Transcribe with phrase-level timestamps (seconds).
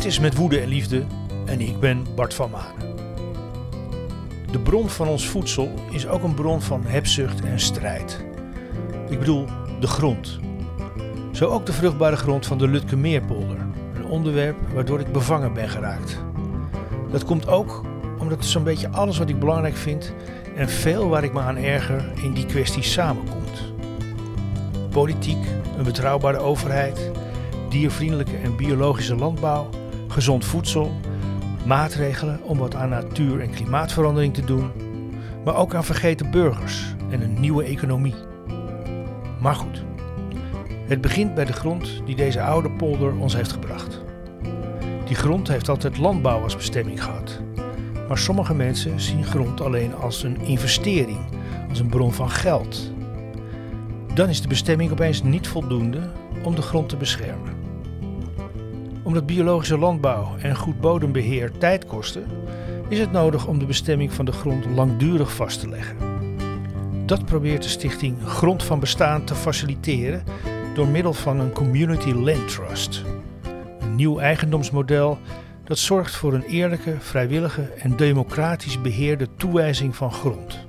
[0.00, 1.04] Dit is Met Woede en Liefde
[1.44, 2.74] en ik ben Bart van Maan.
[4.50, 8.24] De bron van ons voedsel is ook een bron van hebzucht en strijd.
[9.08, 9.46] Ik bedoel,
[9.80, 10.38] de grond.
[11.32, 13.56] Zo ook de vruchtbare grond van de Lutke Meerpolder.
[13.94, 16.18] Een onderwerp waardoor ik bevangen ben geraakt.
[17.10, 17.84] Dat komt ook
[18.18, 20.14] omdat zo'n beetje alles wat ik belangrijk vind
[20.56, 23.72] en veel waar ik me aan erger in die kwestie samenkomt.
[24.90, 25.46] Politiek,
[25.78, 27.10] een betrouwbare overheid,
[27.68, 29.68] diervriendelijke en biologische landbouw,
[30.10, 30.92] gezond voedsel,
[31.66, 34.70] maatregelen om wat aan natuur- en klimaatverandering te doen,
[35.44, 38.14] maar ook aan vergeten burgers en een nieuwe economie.
[39.40, 39.84] Maar goed,
[40.86, 44.00] het begint bij de grond die deze oude polder ons heeft gebracht.
[45.04, 47.40] Die grond heeft altijd landbouw als bestemming gehad.
[48.08, 51.18] Maar sommige mensen zien grond alleen als een investering,
[51.68, 52.92] als een bron van geld.
[54.14, 56.00] Dan is de bestemming opeens niet voldoende
[56.42, 57.59] om de grond te beschermen.
[59.10, 62.24] Omdat biologische landbouw en goed bodembeheer tijd kosten,
[62.88, 65.96] is het nodig om de bestemming van de grond langdurig vast te leggen.
[67.06, 70.24] Dat probeert de stichting Grond van Bestaan te faciliteren
[70.74, 73.04] door middel van een Community Land Trust.
[73.80, 75.18] Een nieuw eigendomsmodel
[75.64, 80.66] dat zorgt voor een eerlijke, vrijwillige en democratisch beheerde toewijzing van grond.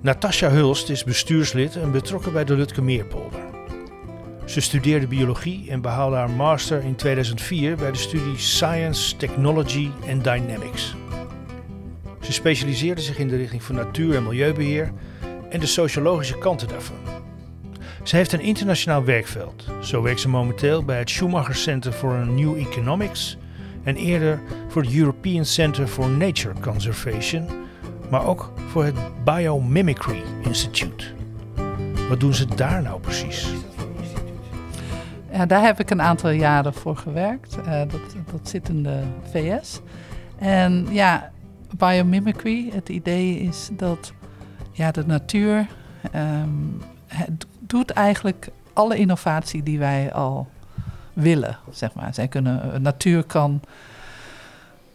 [0.00, 3.37] Natasja Hulst is bestuurslid en betrokken bij de Lutke Meerpolder.
[4.48, 10.24] Ze studeerde biologie en behaalde haar master in 2004 bij de studie Science, Technology and
[10.24, 10.94] Dynamics.
[12.20, 14.92] Ze specialiseerde zich in de richting van natuur- en milieubeheer
[15.50, 16.96] en de sociologische kanten daarvan.
[18.02, 19.64] Ze heeft een internationaal werkveld.
[19.82, 23.38] Zo werkt ze momenteel bij het Schumacher Center for New Economics
[23.82, 27.46] en eerder voor het European Center for Nature Conservation,
[28.10, 31.04] maar ook voor het Biomimicry Institute.
[32.08, 33.46] Wat doen ze daar nou precies?
[35.38, 37.58] Ja, daar heb ik een aantal jaren voor gewerkt.
[37.58, 38.00] Uh, dat,
[38.32, 39.80] dat zit in de VS.
[40.38, 41.30] En ja,
[41.76, 44.12] biomimicry, het idee is dat
[44.72, 45.66] ja, de natuur
[46.14, 46.82] um,
[47.58, 50.48] doet eigenlijk alle innovatie die wij al
[51.12, 52.14] willen, zeg maar.
[52.14, 53.60] Zij kunnen, natuur kan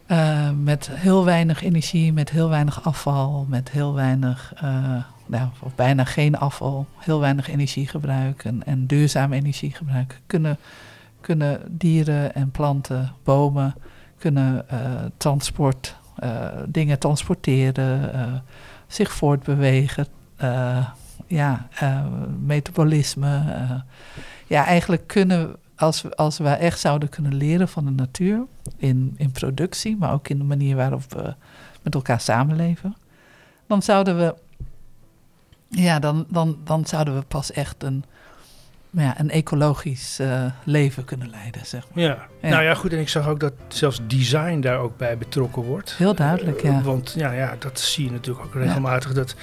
[0.06, 5.04] uh, met heel weinig energie, met heel weinig afval, met heel weinig, uh,
[5.38, 10.58] nou, of bijna geen afval, heel weinig energiegebruik en, en duurzaam energiegebruik, kunnen,
[11.20, 13.74] kunnen dieren en planten, bomen,
[14.18, 14.78] kunnen uh,
[15.16, 15.96] transport,
[16.66, 18.42] dingen transporteren,
[18.86, 20.06] zich voortbewegen,
[21.26, 21.68] ja,
[22.38, 23.42] metabolisme.
[24.46, 28.44] ja, eigenlijk kunnen als, we, als we echt zouden kunnen leren van de natuur
[28.76, 31.34] in, in productie, maar ook in de manier waarop we
[31.82, 32.96] met elkaar samenleven,
[33.66, 34.34] dan zouden we,
[35.76, 38.04] ja, dan, dan, dan zouden we pas echt een,
[38.90, 42.04] ja, een ecologisch uh, leven kunnen leiden, zeg maar.
[42.04, 42.26] Ja.
[42.40, 42.48] ja.
[42.48, 42.92] nou ja, goed.
[42.92, 45.94] En ik zag ook dat zelfs design daar ook bij betrokken wordt.
[45.96, 46.78] Heel duidelijk, ja.
[46.78, 49.08] Uh, want ja, ja, dat zie je natuurlijk ook regelmatig.
[49.08, 49.14] Ja.
[49.14, 49.34] Dat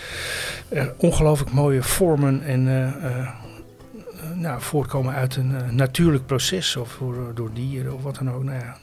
[0.69, 3.29] er ongelooflijk mooie vormen en uh,
[4.33, 8.43] nou, voortkomen uit een natuurlijk proces of door, door dieren of wat dan ook.
[8.43, 8.77] Nou ja,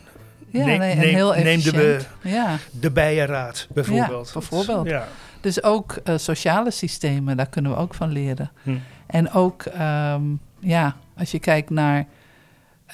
[0.50, 2.56] ja, neem, nee, neem, heel neem de, ja.
[2.70, 4.26] de bijenraad bijvoorbeeld.
[4.26, 4.87] Ja, bijvoorbeeld.
[4.87, 5.08] Ja.
[5.41, 8.50] Dus ook uh, sociale systemen, daar kunnen we ook van leren.
[8.62, 8.76] Hm.
[9.06, 12.06] En ook, um, ja, als je kijkt naar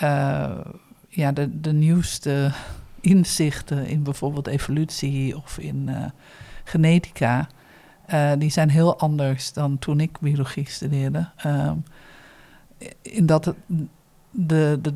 [0.03, 0.59] uh,
[1.09, 2.53] ja, de, de nieuwste
[3.01, 5.91] inzichten in bijvoorbeeld evolutie of in
[6.65, 7.49] genetica,
[8.39, 11.29] die zijn heel anders dan toen ik biologie studeerde.
[11.47, 11.85] Um,
[13.03, 13.55] in dat
[14.31, 14.95] de, de,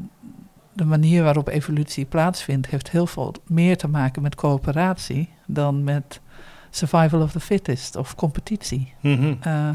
[0.73, 6.21] de manier waarop evolutie plaatsvindt, heeft heel veel meer te maken met coöperatie dan met
[6.71, 8.93] survival of the fittest of competitie.
[9.01, 9.39] Mm -hmm.
[9.47, 9.71] uh,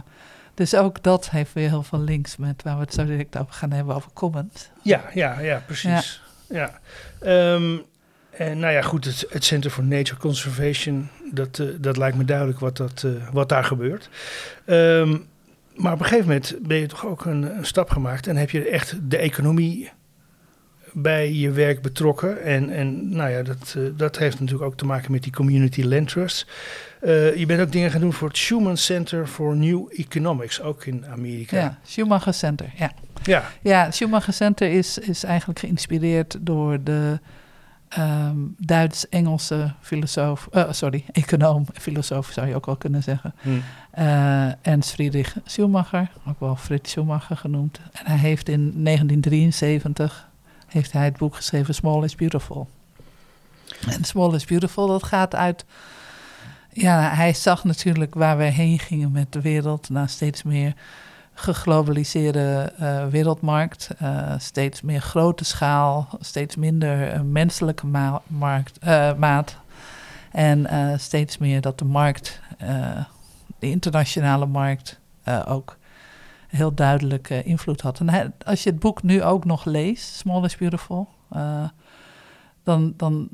[0.54, 3.54] dus ook dat heeft weer heel veel links met waar we het zo direct over
[3.54, 4.70] gaan hebben over commons.
[4.82, 6.22] Ja, ja, ja, precies.
[6.50, 6.80] Ja.
[7.22, 7.54] ja.
[7.54, 7.82] Um,
[8.30, 12.26] en nou ja, goed, het, het, Center for Nature Conservation, dat, uh, dat lijkt me
[12.26, 14.10] duidelijk wat, dat, uh, wat daar gebeurt.
[14.66, 15.28] Um,
[15.76, 18.50] maar op een gegeven moment ben je toch ook een, een, stap gemaakt en heb
[18.50, 19.92] je echt de economie
[20.94, 22.44] bij je werk betrokken.
[22.44, 25.84] En, en nou ja, dat, uh, dat heeft natuurlijk ook te maken met die Community
[25.84, 26.48] Land Trust.
[27.02, 30.86] Uh, je bent ook dingen gaan doen voor het Schumann Center for New Economics, ook
[30.86, 31.58] in Amerika.
[31.58, 32.92] Ja, Schumacher Center, ja.
[33.24, 37.20] Ja, ja Schumacher Center is, is eigenlijk geïnspireerd door de
[37.98, 43.34] um, Duits-Engelse filosoof, uh, sorry, econoom, filosoof zou je ook wel kunnen zeggen.
[43.42, 43.64] Hmm.
[44.00, 47.80] Uh, Ernst Friedrich Schumacher, ook wel Fritz Schumacher genoemd.
[47.92, 50.32] En hij heeft in 1973
[50.74, 52.70] heeft hij het boek geschreven Small is Beautiful.
[53.88, 55.66] En Small is Beautiful, dat gaat uit...
[56.70, 59.90] Ja, hij zag natuurlijk waar we heen gingen met de wereld.
[59.90, 60.74] naar steeds meer
[61.34, 63.90] geglobaliseerde uh, wereldmarkt.
[64.02, 67.88] Uh, steeds meer grote schaal, steeds minder uh, menselijke
[69.18, 69.58] maat.
[70.32, 70.68] En
[71.00, 72.40] steeds meer dat de markt,
[73.60, 75.00] de internationale markt,
[75.46, 75.78] ook
[76.56, 78.00] heel duidelijk invloed had.
[78.00, 81.10] En als je het boek nu ook nog leest, Small is Beautiful,
[82.64, 83.30] dan, dan,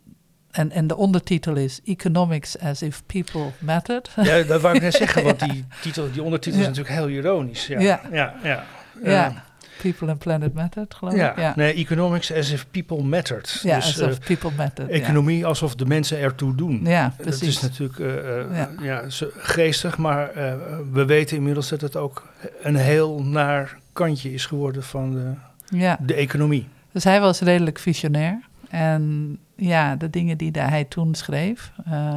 [0.51, 4.12] en, en de ondertitel is Economics as if people mattered.
[4.16, 7.68] Ja, dat wou ik net zeggen, want die, titel, die ondertitel is natuurlijk heel ironisch.
[7.68, 8.63] Ja, ja, ja.
[9.04, 9.44] ja.
[9.83, 9.89] Ja.
[9.91, 11.19] People and Planet Mattered, geloof ik.
[11.19, 13.59] Ja, nee, economics as if people mattered.
[13.63, 14.89] Ja, dus, as if people mattered.
[14.89, 16.79] Economie alsof de mensen ertoe doen.
[16.83, 17.59] Ja, precies.
[17.59, 19.03] Dat is natuurlijk uh, ja.
[19.37, 20.53] geestig, maar uh,
[20.91, 22.27] we weten inmiddels dat het ook
[22.61, 25.31] een heel naar kantje is geworden van de,
[25.77, 25.97] ja.
[26.01, 26.67] de economie.
[26.91, 28.39] Dus hij was redelijk visionair.
[28.69, 31.71] En ja, de dingen die hij toen schreef.
[31.87, 32.15] Uh,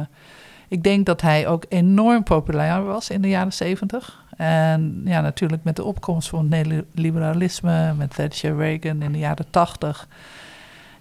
[0.67, 4.22] ik denk dat hij ook enorm populair was in de jaren zeventig.
[4.43, 9.45] En ja, natuurlijk met de opkomst van het liberalisme, met Thatcher Reagan in de jaren
[9.49, 10.07] tachtig,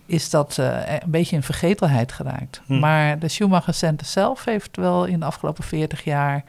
[0.07, 2.61] is dat uh, een beetje in vergetelheid geraakt.
[2.67, 2.79] Hm.
[2.79, 6.45] Maar de Schumacher Center zelf heeft wel in de afgelopen 40 jaar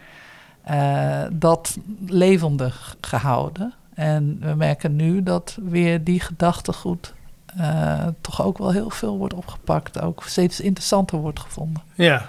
[0.70, 3.74] uh, dat levendig gehouden.
[3.94, 7.14] En we merken nu dat weer die gedachtegoed
[7.60, 10.02] uh, toch ook wel heel veel wordt opgepakt.
[10.02, 11.84] Ook steeds interessanter wordt gevonden.
[11.94, 12.26] Ja,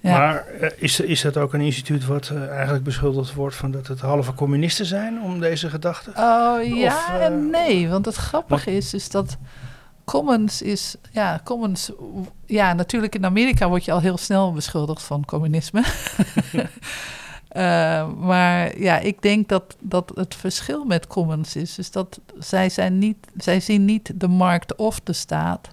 [0.00, 3.86] Maar uh, is, is dat ook een instituut wat uh, eigenlijk beschuldigd wordt van dat
[3.86, 6.12] het halve communisten zijn om deze gedachten?
[6.16, 9.38] Oh ja en nee, want het grappige is, is dat
[10.04, 11.90] Commons is, ja, Commons,
[12.46, 15.84] ja, natuurlijk in Amerika word je al heel snel beschuldigd van communisme.
[17.56, 22.68] Uh, maar ja, ik denk dat, dat het verschil met commons is, is dat zij,
[22.68, 25.68] zijn niet, zij zien niet de markt of de staat,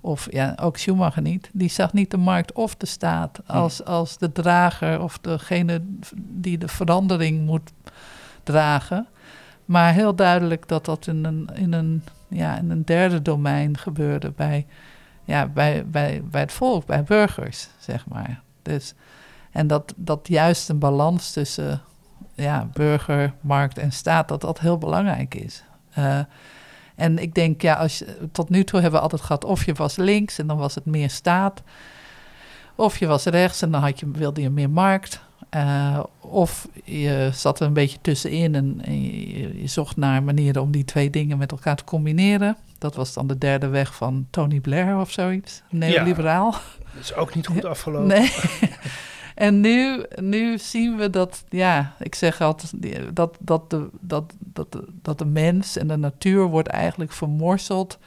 [0.00, 4.18] of ja, ook Schumacher niet, die zag niet de markt of de staat als, als
[4.18, 5.82] de drager of degene
[6.18, 7.72] die de verandering moet
[8.42, 9.06] dragen.
[9.64, 14.30] Maar heel duidelijk dat dat in een, in een, ja, in een derde domein gebeurde
[14.30, 14.66] bij,
[15.24, 18.40] ja, bij, bij, bij het volk, bij burgers, zeg maar.
[18.62, 18.94] Dus
[19.52, 21.80] en dat, dat juist een balans tussen
[22.34, 25.64] ja, burger, markt en staat, dat dat heel belangrijk is.
[25.98, 26.20] Uh,
[26.98, 29.72] en ik denk, ja, als je, tot nu toe hebben we altijd gehad, of je
[29.72, 31.62] was links en dan was het meer staat.
[32.74, 35.20] Of je was rechts en dan had je, wilde je meer markt.
[35.56, 40.62] Uh, of je zat er een beetje tussenin en, en je, je, zocht naar manieren
[40.62, 42.56] om die twee dingen met elkaar te combineren.
[42.78, 46.50] Dat was dan de derde weg van Tony Blair of zoiets, neoliberaal.
[46.50, 48.06] Ja, dat is ook niet goed afgelopen.
[48.06, 48.32] Nee.
[49.38, 52.72] En nu, nu zien we dat, ja, ik zeg altijd,
[53.14, 57.98] dat, dat, de, dat, dat, de, dat de mens en de natuur wordt eigenlijk vermorseld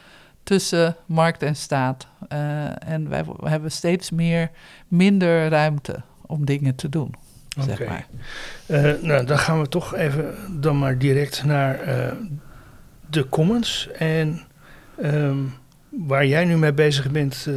[0.44, 2.08] tussen markt en staat.
[2.34, 4.52] Uh, en wij hebben steeds meer,
[4.88, 7.16] minder ruimte om dingen te doen.
[7.58, 7.68] Oké.
[7.68, 8.08] Zeg maar.
[8.68, 12.12] Uh, nou, dan gaan we toch even dan maar direct naar uh,
[13.10, 13.90] de comments.
[13.92, 14.42] En
[15.04, 15.54] um,
[15.92, 17.48] waar jij nu mee bezig bent,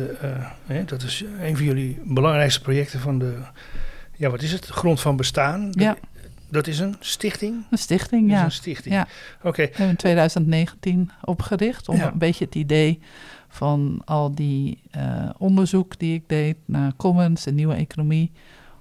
[0.68, 3.38] uh, dat is een van jullie belangrijkste projecten van de,
[4.16, 4.66] ja, wat is het?
[4.66, 5.68] Grond van Bestaan.
[5.70, 5.96] Ja.
[6.48, 7.64] Dat is een stichting?
[7.70, 8.44] Een stichting, ja.
[8.44, 8.94] een stichting.
[8.94, 9.06] Ja.
[9.42, 9.62] Oké.
[9.62, 13.00] We hebben in 2019 opgericht om een beetje het idee
[13.48, 18.32] van al die uh, onderzoek die ik deed naar commons en nieuwe economie,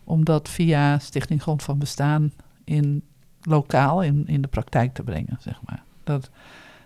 [0.03, 3.03] om dat via Stichting Grond van Bestaan in
[3.41, 5.83] lokaal in, in de praktijk te brengen, zeg maar.
[6.03, 6.29] Dat,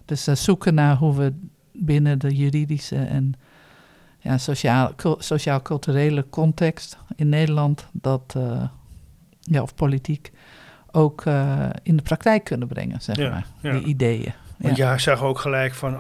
[0.06, 1.34] dus uh, zoeken naar hoe we
[1.80, 3.34] binnen de juridische en
[4.20, 4.38] ja,
[5.18, 8.64] sociaal-culturele context in Nederland dat, uh,
[9.42, 10.32] ja, of politiek
[10.92, 13.72] ook uh, in de praktijk kunnen brengen, zeg ja, maar, ja.
[13.72, 14.34] die ideeën.
[14.58, 14.88] Want ja.
[14.88, 15.98] jij zag ook gelijk van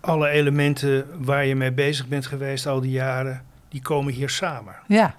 [0.00, 4.74] alle elementen waar je mee bezig bent geweest al die jaren, die komen hier samen.
[4.86, 5.14] Ja,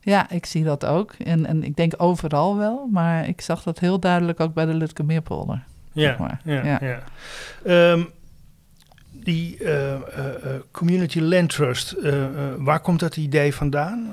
[0.00, 1.12] ja, ik zie dat ook.
[1.12, 4.74] En, en ik denk overal wel, maar ik zag dat heel duidelijk ook bij de
[4.74, 5.64] Lutke Meerpolder.
[5.92, 6.40] Ja, zeg maar.
[6.44, 7.02] ja, ja.
[7.92, 8.08] Um,
[9.28, 9.98] die uh, uh,
[10.70, 11.94] Community Land Trust,
[12.58, 14.08] waar komt dat idee vandaan?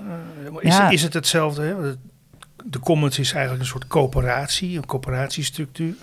[0.60, 1.62] is, is het hetzelfde?
[1.62, 1.96] Hè?
[2.64, 5.96] De Commons is eigenlijk een soort coöperatie, een coöperatiestructuur.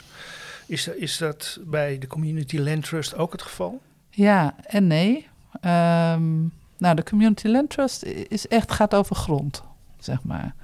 [0.66, 3.80] Is, is dat bij de Community Land Trust ook het geval?
[4.10, 5.28] Ja en nee.
[5.54, 9.62] Um, nou, de Community Land Trust is echt, gaat over grond,
[9.98, 10.54] zeg maar.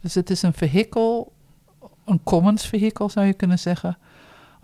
[0.00, 1.32] Dus het is een vehikel,
[2.04, 3.98] een commons vehikel zou je kunnen zeggen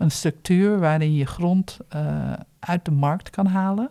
[0.01, 3.89] een structuur waarin je grond uh, uit de markt kan halen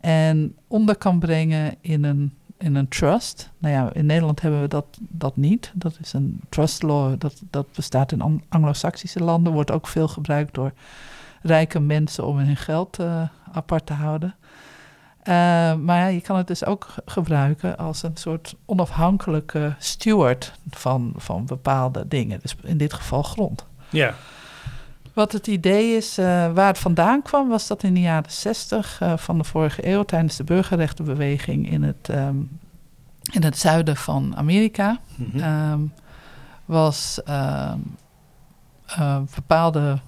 [0.00, 3.50] en onder kan brengen in een, in een trust.
[3.58, 5.72] Nou ja, in Nederland hebben we dat, dat niet.
[5.74, 10.54] Dat is een trust law, dat, dat bestaat in Anglo-Saxische landen, wordt ook veel gebruikt
[10.54, 10.72] door
[11.42, 14.34] rijke mensen om hun geld uh, apart te houden.
[15.20, 15.34] Uh,
[15.74, 21.46] maar ja, je kan het dus ook gebruiken als een soort onafhankelijke steward van, van
[21.46, 22.40] bepaalde dingen.
[22.42, 23.66] Dus in dit geval grond.
[23.90, 24.14] Ja.
[25.14, 29.00] Wat het idee is, uh, waar het vandaan kwam, was dat in de jaren 60
[29.02, 32.60] uh, van de vorige eeuw, tijdens de burgerrechtenbeweging in het, um,
[33.32, 35.72] in het zuiden van Amerika, mm -hmm.
[35.72, 35.92] um,
[36.64, 37.72] was uh,
[39.34, 39.98] bepaalde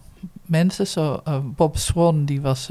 [0.47, 2.71] mensen, zo Bob Swan, die was,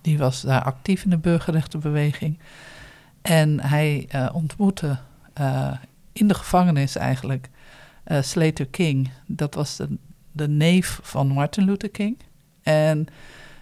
[0.00, 2.38] die was daar actief in de burgerrechtenbeweging.
[3.22, 4.98] En hij ontmoette
[6.12, 7.48] in de gevangenis eigenlijk
[8.20, 9.10] Slater King.
[9.26, 9.88] Dat was de
[10.38, 12.18] de neef van Martin Luther King.
[12.62, 13.06] En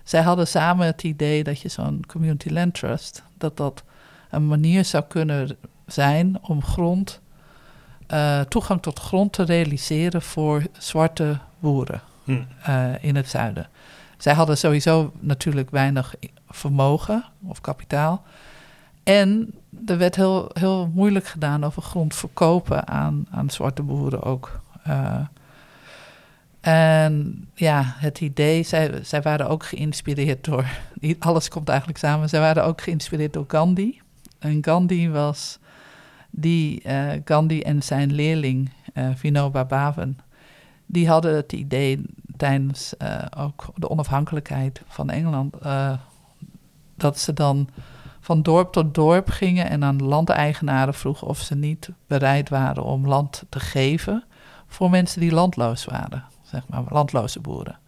[0.05, 3.85] zij hadden samen het idee dat je zo'n community land trust, dat dat
[4.31, 5.57] een manier zou kunnen
[5.87, 7.21] zijn om grond,
[8.13, 12.43] uh, toegang tot grond te realiseren voor zwarte boeren hm.
[12.69, 13.69] uh, in het zuiden.
[14.19, 16.15] Zij hadden sowieso natuurlijk weinig
[16.49, 18.25] vermogen of kapitaal.
[19.03, 19.55] En
[19.87, 24.61] er werd heel, heel moeilijk gedaan over grond verkopen aan, aan zwarte boeren ook.
[24.89, 25.19] Uh,
[26.67, 30.67] en ja, het idee, zij, zij waren ook geïnspireerd door,
[31.19, 34.01] alles komt eigenlijk samen, zij waren ook geïnspireerd door Gandhi.
[34.39, 35.59] En Gandhi was
[36.31, 40.17] die, uh, Gandhi en zijn leerling uh, Vinoba Bhavan,
[40.87, 42.03] die hadden het idee
[42.37, 45.55] tijdens uh, ook de onafhankelijkheid van Engeland,
[46.97, 47.69] dat ze dan
[48.21, 53.07] van dorp tot dorp gingen en aan landeigenaren vroegen of ze niet bereid waren om
[53.07, 54.25] land te geven
[54.67, 56.25] voor mensen die landloos waren
[56.57, 57.79] zeg maar, landloze boeren.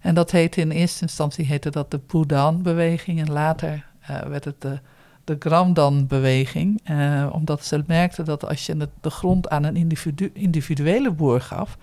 [0.00, 4.60] En dat heette in eerste instantie heette dat de Boudan-beweging en later uh, werd het
[4.60, 4.78] de,
[5.24, 6.80] de Gramdan-beweging.
[6.90, 11.76] Uh, omdat ze merkten dat als je de grond aan een individu individuele boer gaf,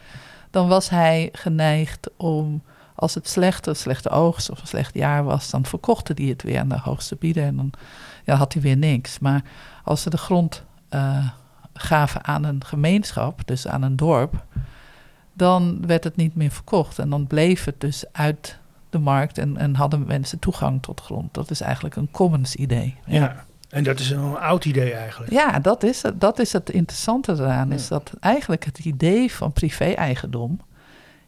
[0.49, 2.61] dan was hij geneigd om,
[2.95, 6.59] als het slechte, slechte oogst of een slecht jaar was, dan verkochten die het weer
[6.59, 7.71] aan de hoogste bieder en dan
[8.25, 9.19] ja, had hij weer niks.
[9.19, 9.43] Maar
[9.83, 11.29] als ze de grond uh,
[11.73, 14.45] gaven aan een gemeenschap, dus aan een dorp,
[15.39, 16.99] dan werd het niet meer verkocht.
[16.99, 21.33] En dan bleef het dus uit de markt en, en hadden mensen toegang tot grond.
[21.33, 22.95] Dat is eigenlijk een commons idee.
[23.05, 25.31] Ja, en dat is een oud idee eigenlijk.
[25.31, 27.71] Ja, dat is het, dat is het interessante eraan.
[27.71, 30.59] Is dat eigenlijk het idee van privé-eigendom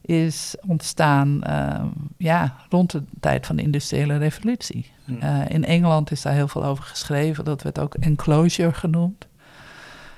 [0.01, 1.83] is ontstaan uh,
[2.17, 4.91] ja, rond de tijd van de industriële revolutie.
[5.05, 7.45] Uh, in Engeland is daar heel veel over geschreven.
[7.45, 9.27] Dat werd ook enclosure genoemd.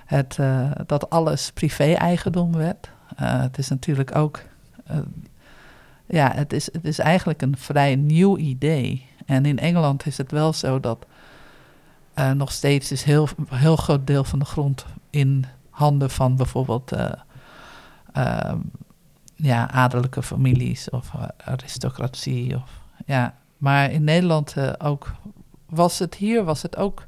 [0.06, 2.92] Het, uh, dat alles privé-eigendom werd.
[3.22, 4.42] Uh, het is natuurlijk ook.
[4.92, 4.98] Uh,
[6.06, 9.06] ja, het is, het is eigenlijk een vrij nieuw idee.
[9.26, 11.06] En in Engeland is het wel zo dat
[12.16, 16.92] uh, nog steeds is heel, heel groot deel van de grond in handen van bijvoorbeeld
[18.14, 18.60] ehm,
[19.36, 22.56] ja, adellijke families of aristocratie.
[22.56, 23.36] Of, ja.
[23.58, 25.14] Maar in Nederland ook
[25.70, 27.08] was het hier, was het ook.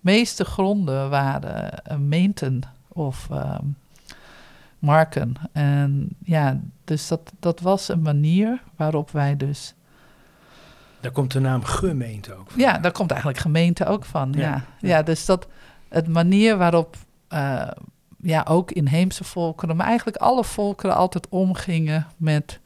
[0.00, 3.28] meeste gronden waren meenten of.
[3.30, 3.64] Ehm,
[4.78, 5.34] marken.
[5.52, 9.74] En ja, dus dat, dat was een manier waarop wij dus.
[11.00, 12.60] Daar komt de naam gemeente ook van.
[12.60, 14.32] Ja, daar komt eigenlijk gemeente ook van.
[14.36, 15.02] Ja, ja.
[15.02, 15.46] dus dat
[15.88, 16.96] het manier waarop
[17.32, 17.68] uh,
[18.22, 22.60] ja, ook inheemse volkeren, maar eigenlijk alle volkeren altijd omgingen met,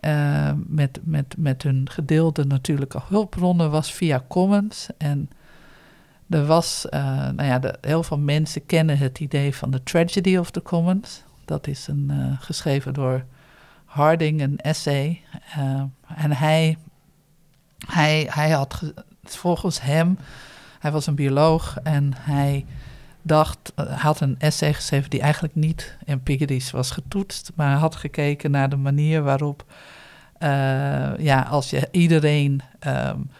[0.00, 4.88] uh, met, met, met hun gedeelde natuurlijke hulpbronnen was via commons.
[4.98, 5.30] En
[6.28, 10.36] er was, uh, nou ja, de, heel veel mensen kennen het idee van de tragedy
[10.36, 11.22] of the commons.
[11.44, 13.24] Dat is een, uh, geschreven door
[13.84, 15.22] Harding, een essay.
[15.58, 15.82] Uh,
[16.16, 16.76] en hij,
[17.86, 20.18] hij, hij had volgens hem,
[20.78, 22.66] hij was een bioloog en hij
[23.22, 28.50] dacht, uh, had een essay geschreven die eigenlijk niet empirisch was getoetst, maar had gekeken
[28.50, 29.64] naar de manier waarop,
[31.18, 33.30] ja, als je iedereen um,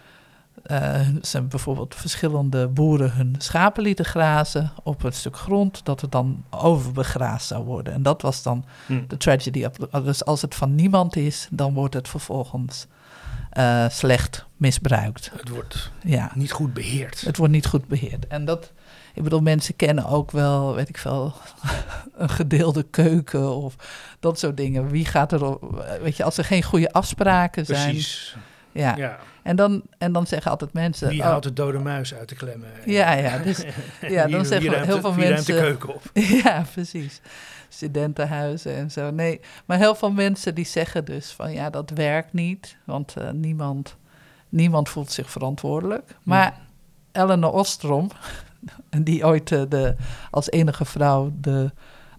[0.70, 6.12] uh, ze bijvoorbeeld verschillende boeren hun schapen lieten grazen op een stuk grond, dat het
[6.12, 7.92] dan overbegraasd zou worden.
[7.92, 9.04] En dat was dan hmm.
[9.08, 9.66] de tragedy.
[10.04, 12.86] Dus als het van niemand is, dan wordt het vervolgens
[13.58, 15.30] uh, slecht misbruikt.
[15.36, 16.30] Het wordt ja.
[16.34, 17.20] niet goed beheerd.
[17.20, 18.26] Het wordt niet goed beheerd.
[18.26, 18.72] En dat,
[19.14, 21.34] ik bedoel, mensen kennen ook wel, weet ik veel,
[22.16, 23.76] een gedeelde keuken of
[24.20, 24.88] dat soort dingen.
[24.88, 25.58] Wie gaat er,
[26.02, 27.90] weet je, als er geen goede afspraken zijn.
[27.90, 28.36] Precies.
[28.74, 28.96] Ja.
[28.96, 29.18] ja.
[29.42, 31.08] En, dan, en dan zeggen altijd mensen...
[31.08, 32.68] Wie oh, haalt de dode muis uit de klemmen?
[32.84, 33.38] Ja, ja.
[33.38, 33.64] Dus,
[34.08, 35.54] ja dan zeggen heel veel mensen...
[35.54, 36.02] de keuken op?
[36.44, 37.20] ja, precies.
[37.68, 39.10] Studentenhuizen en zo.
[39.10, 41.52] Nee, maar heel veel mensen die zeggen dus van...
[41.52, 43.96] ja, dat werkt niet, want uh, niemand,
[44.48, 46.16] niemand voelt zich verantwoordelijk.
[46.22, 46.54] Maar
[47.12, 47.22] ja.
[47.22, 48.10] Eleanor Ostrom,
[49.02, 49.94] die ooit uh, de,
[50.30, 51.32] als enige vrouw...
[51.40, 51.70] de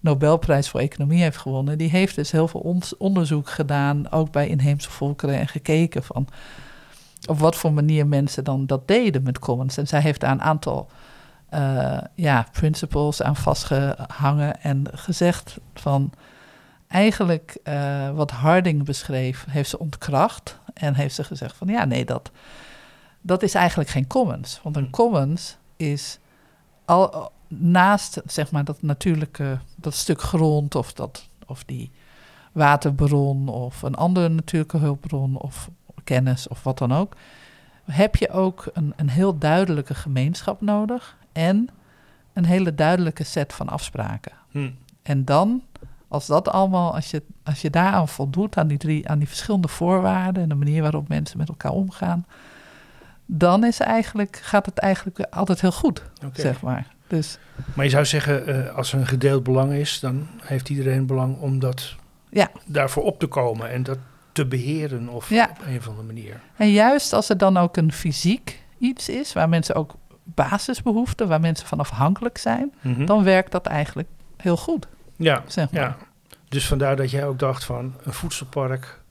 [0.05, 4.89] Nobelprijs voor Economie heeft gewonnen, die heeft dus heel veel onderzoek gedaan, ook bij inheemse
[4.89, 6.27] volkeren, en gekeken van
[7.27, 9.77] op wat voor manier mensen dan dat deden met commons.
[9.77, 10.89] En zij heeft daar een aantal
[11.53, 16.11] uh, ja, principles aan vastgehangen en gezegd van
[16.87, 20.59] eigenlijk uh, wat Harding beschreef, heeft ze ontkracht.
[20.73, 22.31] En heeft ze gezegd van ja, nee, dat,
[23.21, 24.59] dat is eigenlijk geen commons.
[24.63, 24.89] Want een Hm.
[24.89, 26.19] commons is
[26.85, 31.91] al naast zeg maar dat natuurlijke, dat stuk grond of, dat, of die
[32.51, 35.69] waterbron of een andere natuurlijke hulpbron of
[36.03, 37.15] kennis of wat dan ook,
[37.85, 41.69] heb je ook een, een heel duidelijke gemeenschap nodig en
[42.33, 44.31] een hele duidelijke set van afspraken.
[44.51, 44.69] Hm.
[45.01, 45.63] En dan,
[46.07, 49.67] als dat allemaal, als je, als je daaraan voldoet, aan die, drie, aan die verschillende
[49.67, 52.25] voorwaarden en de manier waarop mensen met elkaar omgaan,
[53.25, 56.94] dan is eigenlijk, gaat het eigenlijk altijd heel goed, zeg maar.
[57.07, 57.37] Dus
[57.73, 61.37] Maar je zou zeggen, eh, als er een gedeeld belang is, dan heeft iedereen belang
[61.39, 61.95] om dat
[62.29, 62.51] Ja.
[62.65, 63.97] daarvoor op te komen en dat
[64.31, 65.47] te beheren of Ja.
[65.51, 66.39] op een of andere manier.
[66.55, 69.93] En juist als er dan ook een fysiek iets is, waar mensen ook
[70.23, 73.05] basisbehoeften, waar mensen van afhankelijk zijn, Mhm.
[73.05, 74.07] dan werkt dat eigenlijk
[74.37, 75.81] heel goed, ja, zeg maar.
[75.81, 75.97] ja.
[76.49, 79.03] Dus vandaar dat jij ook dacht van een voedselpark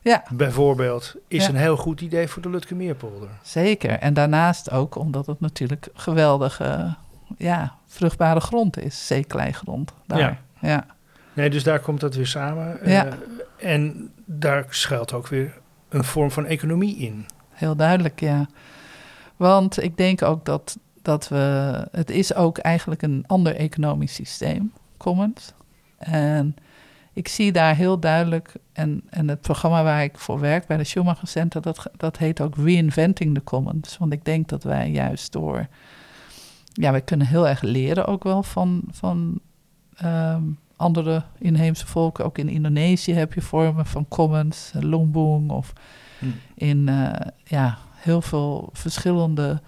[0.00, 1.48] Ja, bijvoorbeeld is Ja.
[1.48, 3.28] een heel goed idee voor de Lutkemeerpolder.
[3.42, 3.90] zeker.
[3.90, 6.94] En daarnaast ook omdat het natuurlijk geweldige,
[7.36, 9.92] ja, vruchtbare grond is, zeekleigrond.
[10.06, 10.18] Daar.
[10.18, 10.38] Ja.
[10.60, 10.86] ja.
[11.32, 12.78] Nee, dus daar komt dat weer samen.
[12.84, 13.06] Ja.
[13.06, 17.26] Eh, en daar schuilt ook weer een vorm van economie in.
[17.50, 18.46] Heel duidelijk, ja.
[19.36, 21.86] Want ik denk ook dat, dat we...
[21.90, 25.52] Het is ook eigenlijk een ander economisch systeem, commons.
[25.98, 26.56] En
[27.12, 28.52] ik zie daar heel duidelijk...
[28.72, 31.62] En, en het programma waar ik voor werk bij de Schumacher Center...
[31.62, 33.98] Dat, dat heet ook Reinventing the Commons.
[33.98, 35.66] Want ik denk dat wij juist door...
[36.76, 38.82] Ja, we kunnen heel erg leren ook wel van...
[38.90, 39.40] van
[39.96, 40.42] ehm,
[40.76, 42.24] andere inheemse volken.
[42.24, 45.72] Ook in Indonesië heb je vormen van commons, eh, Lombong of
[46.18, 46.26] Hm.
[46.54, 49.60] in eh, ja, heel veel verschillende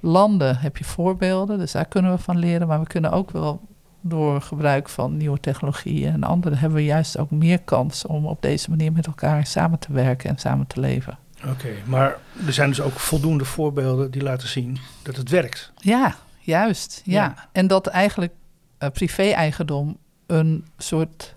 [0.00, 1.58] landen heb je voorbeelden.
[1.58, 2.68] Dus daar kunnen we van leren.
[2.68, 3.60] Maar we kunnen ook wel
[4.00, 6.56] door gebruik van nieuwe technologieën en andere...
[6.56, 10.30] hebben we juist ook meer kans om op deze manier met elkaar samen te werken
[10.30, 11.18] en samen te leven.
[11.48, 15.72] Oké, maar er zijn dus ook voldoende voorbeelden die laten zien dat het werkt.
[15.76, 17.02] Ja, juist.
[17.04, 17.12] Ja.
[17.24, 17.48] Ja.
[17.52, 18.32] En dat eigenlijk
[18.78, 21.34] eh, privé-eigendom een soort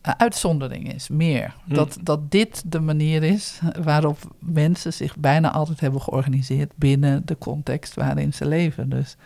[0.00, 1.54] eh, uitzondering is, meer.
[1.64, 1.74] Hm.
[1.74, 7.38] Dat, dat dit de manier is waarop mensen zich bijna altijd hebben georganiseerd binnen de
[7.38, 8.88] context waarin ze leven.
[8.88, 9.16] Dus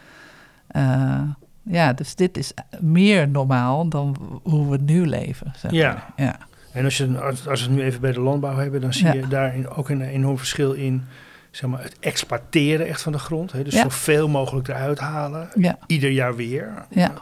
[0.67, 1.23] eh,
[1.63, 5.53] ja, dus dit is meer normaal dan hoe we nu leven.
[5.57, 5.93] Zeg Ja.
[5.93, 6.13] maar.
[6.17, 6.39] ja.
[6.73, 9.07] En als, je, als, als we het nu even bij de landbouw hebben, dan zie
[9.07, 9.13] Ja.
[9.13, 11.05] je daarin ook een enorm verschil in
[11.53, 13.53] zeg maar, het exploiteren echt van de grond.
[13.53, 13.63] Hè?
[13.65, 13.83] Dus Ja.
[13.83, 16.87] zoveel mogelijk eruit halen, Ja, ieder jaar weer.
[16.91, 17.13] ja,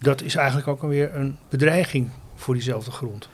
[0.00, 3.28] Dat is eigenlijk ook alweer een bedreiging voor diezelfde grond.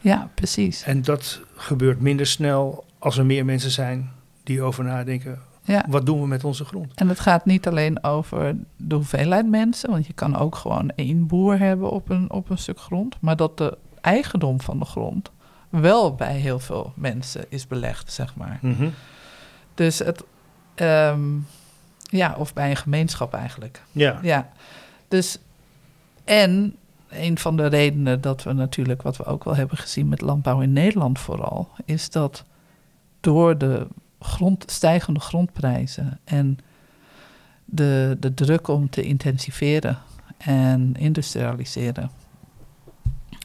[0.00, 0.82] ja, precies.
[0.82, 4.10] En dat gebeurt minder snel als er meer mensen zijn
[4.42, 5.38] die over nadenken.
[5.64, 5.84] Ja.
[5.88, 6.92] Wat doen we met onze grond?
[6.94, 11.26] En het gaat niet alleen over de hoeveelheid mensen, want je kan ook gewoon één
[11.26, 15.30] boer hebben op een, op een stuk grond, maar dat de eigendom van de grond
[15.68, 18.58] wel bij heel veel mensen is belegd, zeg maar.
[18.62, 18.88] Mhm.
[19.82, 20.24] Dus het,
[20.74, 21.38] ehm,
[22.00, 23.82] ja, of bij een gemeenschap eigenlijk.
[23.92, 24.18] Ja.
[24.22, 24.52] Ja,
[25.08, 25.38] dus
[26.24, 26.76] en
[27.08, 30.60] een van de redenen dat we natuurlijk, wat we ook wel hebben gezien met landbouw
[30.60, 32.44] in Nederland vooral, is dat
[33.20, 33.86] door de
[34.20, 36.58] grond, stijgende grondprijzen en
[37.64, 39.98] de, de druk om te intensiveren
[40.36, 42.10] en industrialiseren.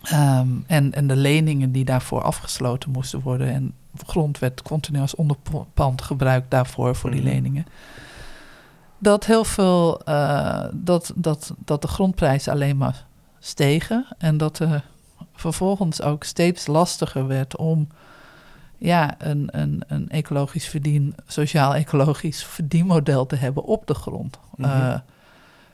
[0.04, 3.48] ehm, en, en de leningen die daarvoor afgesloten moesten worden.
[3.54, 3.74] En
[4.06, 7.30] grond werd continu als onderpand gebruikt daarvoor, voor die Mhm.
[7.30, 7.66] leningen.
[8.98, 13.06] Dat heel veel, eh, dat, dat, dat de grondprijzen alleen maar
[13.40, 14.06] stegen.
[14.18, 14.84] En dat er
[15.34, 17.88] vervolgens ook steeds lastiger werd om
[18.78, 24.40] ja, een, een, een ecologisch verdien, sociaal-ecologisch verdienmodel te hebben op de grond.
[24.56, 24.70] Mhm.
[24.70, 25.00] Eh,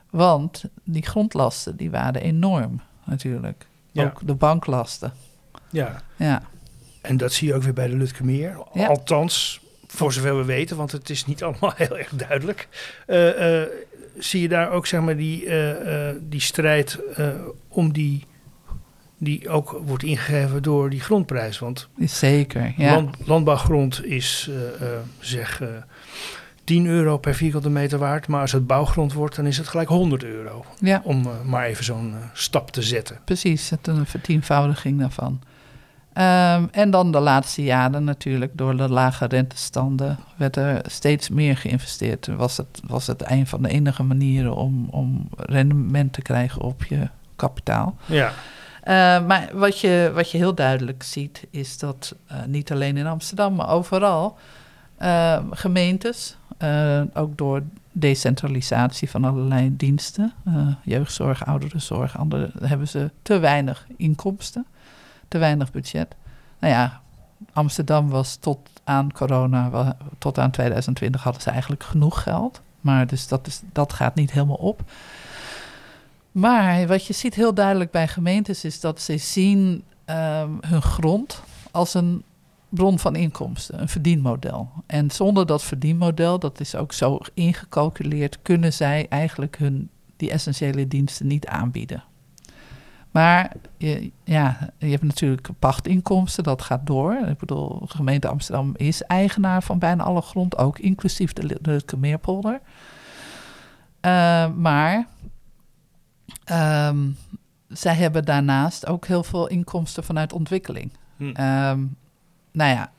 [0.09, 3.67] want die grondlasten die waren enorm natuurlijk.
[3.91, 4.03] Ja.
[4.03, 5.13] Ook de banklasten.
[5.69, 6.01] ja.
[6.15, 6.41] Ja,
[7.03, 8.57] En dat zie je ook weer bij de Lutkemeer.
[8.73, 8.87] Ja.
[8.87, 12.67] Althans, voor zover we weten, want het is niet allemaal heel erg duidelijk.
[13.05, 13.67] Eh, eh,
[14.17, 16.99] zie je daar ook zeg maar, die, eh, die strijd
[17.67, 18.25] om die,
[19.17, 21.59] die ook wordt ingegeven door die grondprijs.
[21.59, 22.73] Want zeker.
[22.77, 24.49] Ja, land, landbouwgrond is
[25.19, 25.67] zeg eh
[26.63, 28.27] 10 euro per vierkante meter waard.
[28.27, 30.65] Maar als het bouwgrond wordt, dan is het gelijk 100 euro.
[30.79, 33.19] ja Om maar even zo'n stap te zetten.
[33.25, 33.69] precies.
[33.69, 35.41] Het een vertienvoudiging daarvan.
[36.13, 41.58] Ehm, en dan de laatste jaren natuurlijk, door de lage rentestanden, werd er steeds meer
[41.58, 42.28] geïnvesteerd.
[42.28, 46.84] Was het, was het een van de enige manieren om, om rendement te krijgen op
[46.84, 47.95] je kapitaal.
[48.06, 48.32] Ja,
[48.84, 53.08] Eh, maar wat je, wat je heel duidelijk ziet, is dat eh, niet alleen in
[53.08, 54.38] Amsterdam, maar overal
[54.97, 60.34] eh, gemeentes, eh, ook door decentralisatie van allerlei diensten.
[60.47, 64.65] Uh, jeugdzorg, ouderenzorg, andere hebben ze te weinig inkomsten,
[65.34, 66.15] te weinig budget.
[66.60, 67.02] Nou ja,
[67.54, 72.62] Amsterdam was tot aan corona, tot aan 2020 hadden ze eigenlijk genoeg geld.
[72.82, 74.82] Maar dus dat, is, dat gaat niet helemaal op.
[76.32, 81.41] Maar wat je ziet heel duidelijk bij gemeentes is dat ze zien um, hun grond
[81.72, 82.24] als een
[82.69, 84.69] bron van inkomsten, een verdienmodel.
[84.86, 90.88] En zonder dat verdienmodel, dat is ook zo ingecalculeerd, kunnen zij eigenlijk hun die essentiële
[90.88, 92.04] diensten niet aanbieden.
[93.13, 97.17] Maar je, ja, je hebt natuurlijk pachtinkomsten, dat gaat door.
[97.28, 101.97] Ik bedoel, de gemeente Amsterdam is eigenaar van bijna alle grond, ook inclusief de, de
[101.97, 102.60] Meerpolder.
[104.02, 105.08] Uh, maar
[106.89, 107.17] um,
[107.67, 110.91] zij hebben daarnaast ook heel veel inkomsten vanuit ontwikkeling.
[111.17, 111.23] Hm.
[111.23, 111.95] Um,
[112.52, 112.91] nou ja,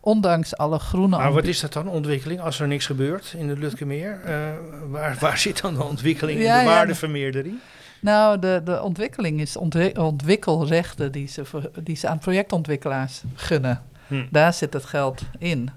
[0.00, 1.16] ondanks alle groene...
[1.16, 4.20] Maar wat is dat dan, ontwikkeling, als er niks gebeurt in de Lutkemeer?
[4.26, 4.48] Uh,
[4.90, 7.58] waar, waar zit dan de ontwikkeling in de waardevermeerdering?
[8.00, 9.56] Nou, de, de ontwikkeling is
[9.96, 13.82] ontwikkelrechten die ze, die ze aan projectontwikkelaars gunnen.
[14.06, 14.26] Hm.
[14.30, 15.70] Daar zit het geld in.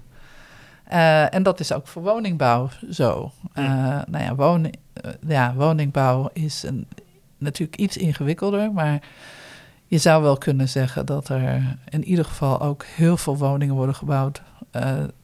[0.92, 3.32] Uh, en dat is ook voor woningbouw zo.
[3.58, 3.64] Uh,
[4.06, 4.74] nou ja, woning,
[5.26, 6.86] ja, woningbouw is een,
[7.38, 9.02] natuurlijk iets ingewikkelder, maar
[9.86, 13.94] je zou wel kunnen zeggen dat er in ieder geval ook heel veel woningen worden
[13.94, 14.42] gebouwd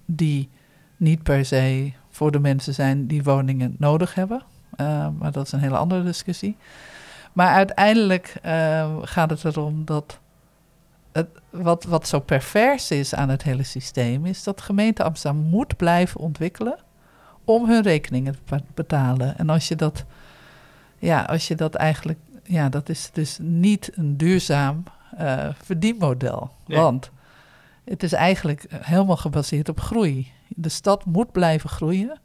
[0.06, 0.48] die
[0.96, 4.42] niet per se voor de mensen zijn die woningen nodig hebben.
[4.80, 6.56] Uh, maar dat is een hele andere discussie.
[7.32, 10.18] Maar uiteindelijk uh, gaat het erom dat
[11.12, 15.76] het, wat, wat zo pervers is aan het hele systeem, is dat gemeente Amsterdam moet
[15.76, 16.78] blijven ontwikkelen
[17.44, 19.38] om hun rekeningen te betalen.
[19.38, 20.04] En als je dat,
[20.98, 22.18] ja, als je dat eigenlijk
[22.50, 24.82] ja, dat is dus niet een duurzaam
[25.20, 26.50] uh, verdienmodel.
[26.66, 27.10] Want
[27.84, 30.32] het is eigenlijk helemaal gebaseerd op groei.
[30.48, 32.20] De stad moet blijven groeien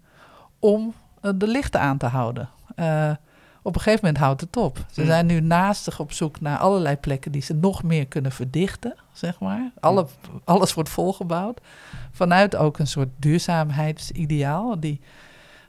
[0.59, 0.93] om
[1.35, 2.49] de lichten aan te houden.
[2.75, 3.11] Uh,
[3.61, 4.85] op een gegeven moment houdt het op.
[4.91, 8.95] Ze zijn nu naastig op zoek naar allerlei plekken die ze nog meer kunnen verdichten,
[9.13, 9.71] zeg maar.
[9.79, 10.07] Alle,
[10.43, 11.61] alles wordt volgebouwd.
[12.11, 14.79] Vanuit ook een soort duurzaamheidsideaal.
[14.79, 15.01] Die,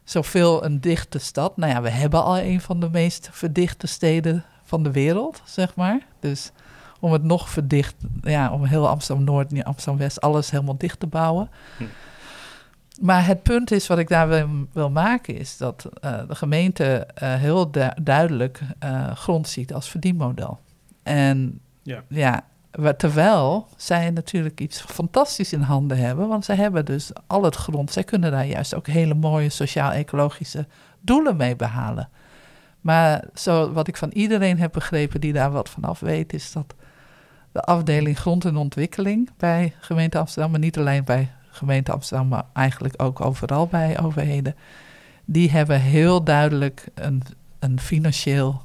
[0.07, 1.57] zoveel een dichte stad.
[1.57, 5.75] Nou ja, we hebben al een van de meest verdichte steden van de wereld, zeg
[5.75, 6.01] maar.
[6.21, 6.53] Dus
[7.01, 11.51] om het nog verdicht, ja, om heel Amsterdam-Noord en Amsterdam-West alles helemaal dicht te bouwen.
[11.77, 11.85] Hm.
[13.01, 17.07] Maar het punt is, wat ik daar wil, wil maken, is dat uh, de gemeente
[17.23, 17.71] uh, heel
[18.03, 20.61] duidelijk uh, grond ziet als verdienmodel.
[21.03, 22.45] En ja, ja
[22.97, 27.93] terwijl zij natuurlijk iets fantastisch in handen hebben, want zij hebben dus al het grond.
[27.93, 30.67] Zij kunnen daar juist ook hele mooie sociaal-ecologische
[31.01, 32.09] doelen mee behalen.
[32.81, 36.53] Maar zo, wat ik van iedereen heb begrepen die daar wat van af weet, is
[36.53, 36.75] dat
[37.53, 42.45] de afdeling grond en ontwikkeling bij gemeente Amsterdam, maar niet alleen bij gemeente Amsterdam, maar
[42.53, 44.57] eigenlijk ook overal bij overheden,
[45.25, 47.23] die hebben heel duidelijk een,
[47.59, 48.62] een financieel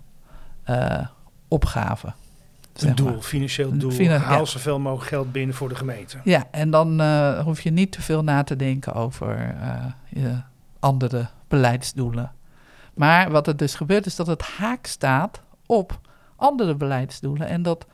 [0.69, 1.08] uh,
[1.47, 2.13] opgave.
[2.75, 3.91] Een doel, financieel doel.
[3.91, 6.17] Finan Haal zoveel mogelijk geld binnen voor de gemeente.
[6.23, 10.41] Ja, en dan uh, hoef je niet te veel na te denken over uh, je
[10.80, 12.32] andere beleidsdoelen.
[12.93, 15.99] Maar wat er dus gebeurt is dat het haak staat op
[16.36, 17.47] andere beleidsdoelen.
[17.47, 17.86] En dat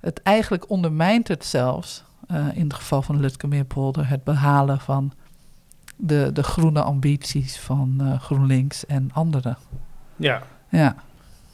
[0.00, 5.12] het eigenlijk ondermijnt het zelfs, uh, in het geval van Lutkemeerpolder, het behalen van
[5.96, 9.56] de, de groene ambities van GroenLinks en anderen.
[10.16, 10.42] Ja.
[10.68, 10.94] Ja.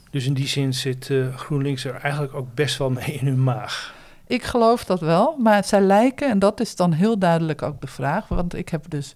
[0.09, 3.43] Dus in die zin zit uh, GroenLinks er eigenlijk ook best wel mee in hun
[3.43, 3.93] maag.
[4.27, 7.87] Ik geloof dat wel, maar zij lijken, en dat is dan heel duidelijk ook de
[7.87, 9.15] vraag, want ik heb dus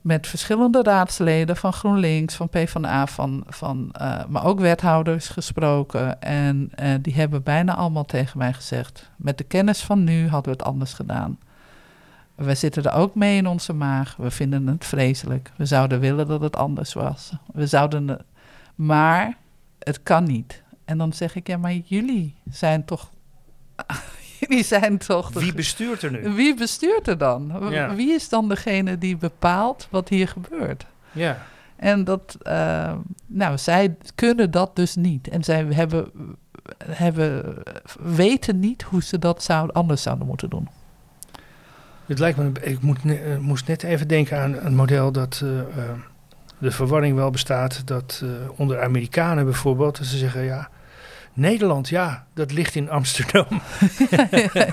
[0.00, 6.22] met verschillende raadsleden van GroenLinks, van PvdA, van, van, uh, maar ook wethouders gesproken.
[6.22, 10.52] En uh, die hebben bijna allemaal tegen mij gezegd: met de kennis van nu hadden
[10.52, 11.38] we het anders gedaan.
[12.34, 14.16] We zitten er ook mee in onze maag.
[14.16, 15.50] We vinden het vreselijk.
[15.56, 17.32] We zouden willen dat het anders was.
[17.52, 18.24] We zouden.
[18.74, 19.36] Maar
[19.78, 20.62] het kan niet.
[20.84, 23.10] En dan zeg ik, ja, maar jullie zijn toch...
[24.48, 25.32] jullie zijn toch...
[25.32, 26.32] Wie bestuurt er nu?
[26.32, 27.68] Wie bestuurt er dan?
[27.94, 30.86] Wie is dan degene die bepaalt wat hier gebeurt?
[31.12, 31.42] Ja.
[31.76, 32.92] En dat, uh,
[33.26, 35.28] nou, zij kunnen dat dus niet.
[35.28, 36.10] En zij hebben,
[36.84, 37.54] hebben,
[38.00, 40.68] weten niet hoe ze dat zou, anders zouden moeten doen.
[42.06, 45.60] Het lijkt me, ik moet, uh, moest net even denken aan een model dat uh,
[46.58, 48.24] de verwarring wel bestaat dat
[48.56, 50.68] onder Amerikanen bijvoorbeeld, dat ze zeggen ja,
[51.32, 53.46] Nederland, ja, dat ligt in Amsterdam.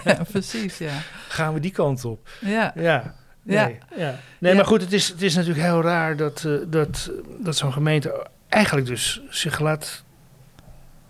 [0.04, 0.94] ja, precies, ja.
[1.28, 2.30] Gaan we die kant op?
[2.42, 2.72] Ja.
[2.76, 3.16] Ja.
[3.44, 4.20] Nee, ja.
[4.40, 7.74] nee maar goed, het is, het is natuurlijk heel raar dat, uh, dat, dat zo'n
[7.74, 10.04] gemeente eigenlijk dus zich laat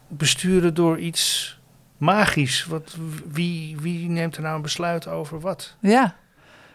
[0.08, 1.58] besturen door iets
[1.98, 2.66] magisch.
[2.66, 2.96] Wat,
[3.32, 5.76] wie, wie neemt er nou een besluit over wat?
[5.80, 6.16] Ja,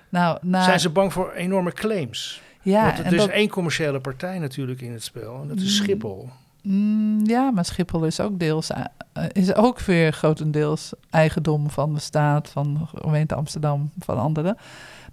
[0.08, 2.40] Nou, na, Zijn ze bang voor enorme claims?
[2.62, 5.40] ja, Want er is dat- één commerciële partij natuurlijk in het spel.
[5.42, 6.30] En dat is Schiphol.
[6.62, 8.70] Mm, ja, maar Schiphol is ook deels
[9.12, 14.56] eh, is ook weer grotendeels eigendom van de staat, van de gemeente Amsterdam, van anderen.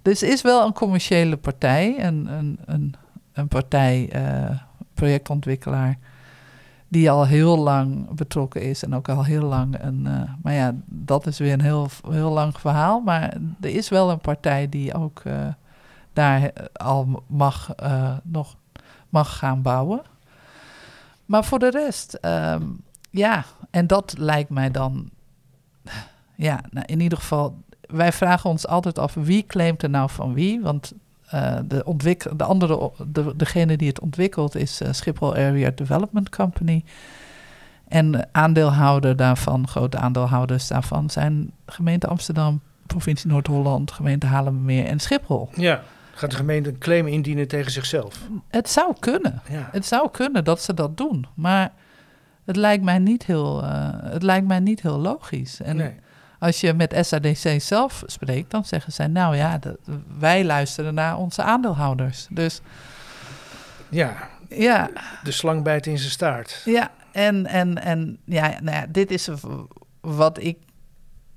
[0.02, 2.94] Dus is wel een commerciële partij, een, een, een,
[3.32, 4.58] een partij, eh,
[4.94, 5.98] projectontwikkelaar,
[6.88, 10.06] die al heel lang betrokken is en ook al heel lang een.
[10.06, 13.00] eh, maar ja, dat is weer een heel, heel lang verhaal.
[13.00, 15.22] Maar er is wel een partij die ook
[16.12, 17.74] daar al mag,
[18.22, 18.56] nog
[19.08, 20.02] mag gaan bouwen.
[21.30, 22.62] Maar voor de rest, ehm,
[23.10, 25.10] ja, en dat lijkt mij dan,
[26.36, 30.34] ja, nou, in ieder geval, wij vragen ons altijd af wie claimt er nou van
[30.34, 30.92] wie, want
[31.26, 36.28] eh, de, ontwik- de andere, de, degene die het ontwikkelt is eh, Schiphol Area Development
[36.28, 36.84] Company.
[37.88, 45.00] En de aandeelhouder daarvan, grote aandeelhouders daarvan, zijn gemeente Amsterdam, provincie Noord-Holland, gemeente Haarlemmermeer en
[45.00, 45.48] Schiphol.
[45.54, 45.82] Ja.
[46.20, 48.14] Gaat de gemeente een claim indienen tegen zichzelf?
[48.48, 49.42] Het zou kunnen.
[49.48, 49.68] Ja.
[49.72, 51.72] Het zou kunnen dat ze dat doen, maar
[52.44, 55.60] het lijkt mij niet heel, eh, het lijkt mij niet heel logisch.
[55.60, 55.94] En nee.
[56.38, 59.76] als je met SADC zelf spreekt, dan zeggen zij, nou ja, dat,
[60.18, 62.26] wij luisteren naar onze aandeelhouders.
[62.30, 62.60] Dus
[63.88, 64.90] Ja, ja,
[65.22, 66.62] de slang bijt in zijn staart.
[66.64, 69.28] ja en, en, en ja, nou ja, dit is
[70.00, 70.58] wat ik,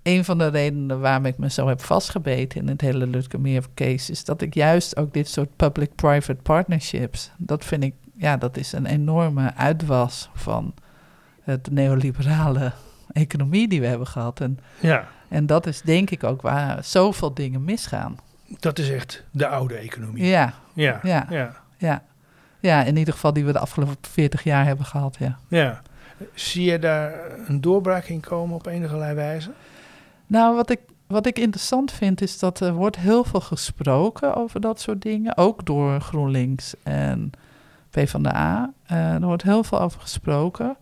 [0.04, 4.12] een van de redenen waarom ik me zo heb vastgebeten in het hele Lutkemeer case,
[4.12, 8.72] is dat ik juist ook dit soort public-private partnerships, dat vind ik, ja, dat is
[8.72, 10.74] een enorme uitwas van
[11.44, 12.72] het neoliberale
[13.12, 14.39] economie die we hebben gehad.
[14.39, 18.18] En, Ja, en dat is denk ik ook waar zoveel dingen misgaan.
[18.60, 20.26] dat is echt de oude economie.
[20.26, 21.28] Ja, Ja, Ja.
[21.30, 21.56] ja.
[21.78, 22.04] ja.
[22.60, 25.38] Ja, in ieder geval die we de afgelopen 40 jaar hebben gehad, ja.
[25.48, 25.82] ja.
[26.34, 27.13] Zie je daar
[27.48, 29.52] een doorbraak in komen op enige wijze?
[30.28, 34.62] Nou, wat ik, wat ik interessant vind is dat er wordt heel veel gesproken over
[34.62, 35.38] dat soort dingen.
[35.38, 37.32] Ook door GroenLinks en
[37.90, 38.74] PvdA.
[38.86, 40.78] Eh er wordt heel veel over gesproken.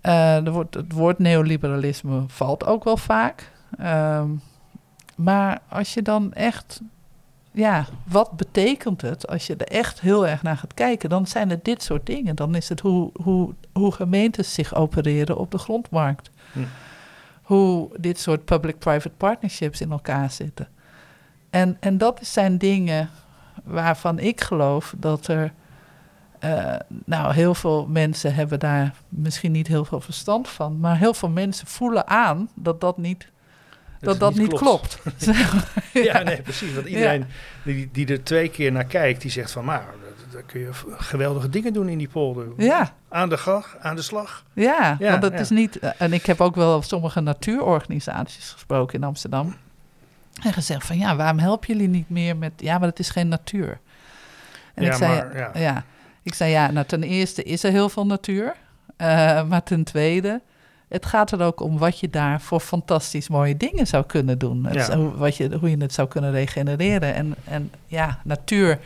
[0.00, 3.52] Eh, er wordt, het woord neoliberalisme valt ook wel vaak.
[3.78, 4.28] Ehm,
[5.16, 6.80] maar als je dan echt...
[7.54, 11.08] Ja, wat betekent het als je er echt heel erg naar gaat kijken?
[11.08, 12.36] Dan zijn het dit soort dingen.
[12.36, 16.60] Dan is het hoe, hoe, hoe gemeentes zich opereren op de grondmarkt Hm.
[17.42, 20.68] Hoe dit soort public-private partnerships in elkaar zitten.
[21.50, 23.10] En, en dat zijn dingen
[23.64, 25.52] waarvan ik geloof dat er.
[26.38, 26.74] eh,
[27.04, 31.28] nou, heel veel mensen hebben daar misschien niet heel veel verstand van, maar heel veel
[31.28, 33.28] mensen voelen aan dat dat niet,
[34.00, 34.98] dat dat niet klopt.
[35.92, 36.74] Ja, nee, precies.
[36.74, 37.24] Want iedereen
[37.64, 39.64] die, die er twee keer naar kijkt, die zegt van...
[39.64, 39.84] maar
[40.32, 42.46] daar kun je geweldige dingen doen in die polder.
[42.56, 44.44] ja, Aan de gang, aan de slag.
[44.52, 45.38] ja, Ja, want ja.
[45.38, 45.78] is niet.
[45.78, 49.54] eh, En ik heb ook wel sommige natuurorganisaties gesproken in Amsterdam.
[50.42, 52.52] En gezegd van ja, waarom helpen jullie niet meer met.
[52.56, 53.78] Ja, maar het is geen natuur.
[54.74, 55.50] En Ja, ik zei, maar, ja.
[55.54, 55.84] ja.
[56.22, 58.54] ik zei ja, nou ten eerste is er heel veel natuur.
[58.96, 60.40] Eh, maar ten tweede,
[60.88, 64.68] het gaat er ook om wat je daar voor fantastisch mooie dingen zou kunnen doen.
[64.72, 64.98] Ja.
[64.98, 67.14] wat je, hoe je het zou kunnen regenereren.
[67.14, 68.78] En, en ja, natuur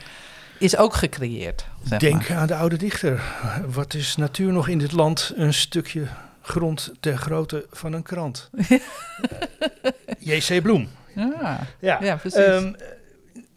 [0.59, 1.67] is ook gecreëerd.
[1.85, 2.39] Zeg Denk maar.
[2.39, 3.23] aan de oude dichter.
[3.67, 5.33] Wat is natuur nog in dit land?
[5.37, 6.03] Een stukje
[6.43, 8.51] grond ter grootte van een krant.
[10.19, 10.63] J.C.
[10.63, 10.89] Bloem.
[11.15, 12.39] Ja, Ja, ja precies.
[12.45, 12.73] Ehm,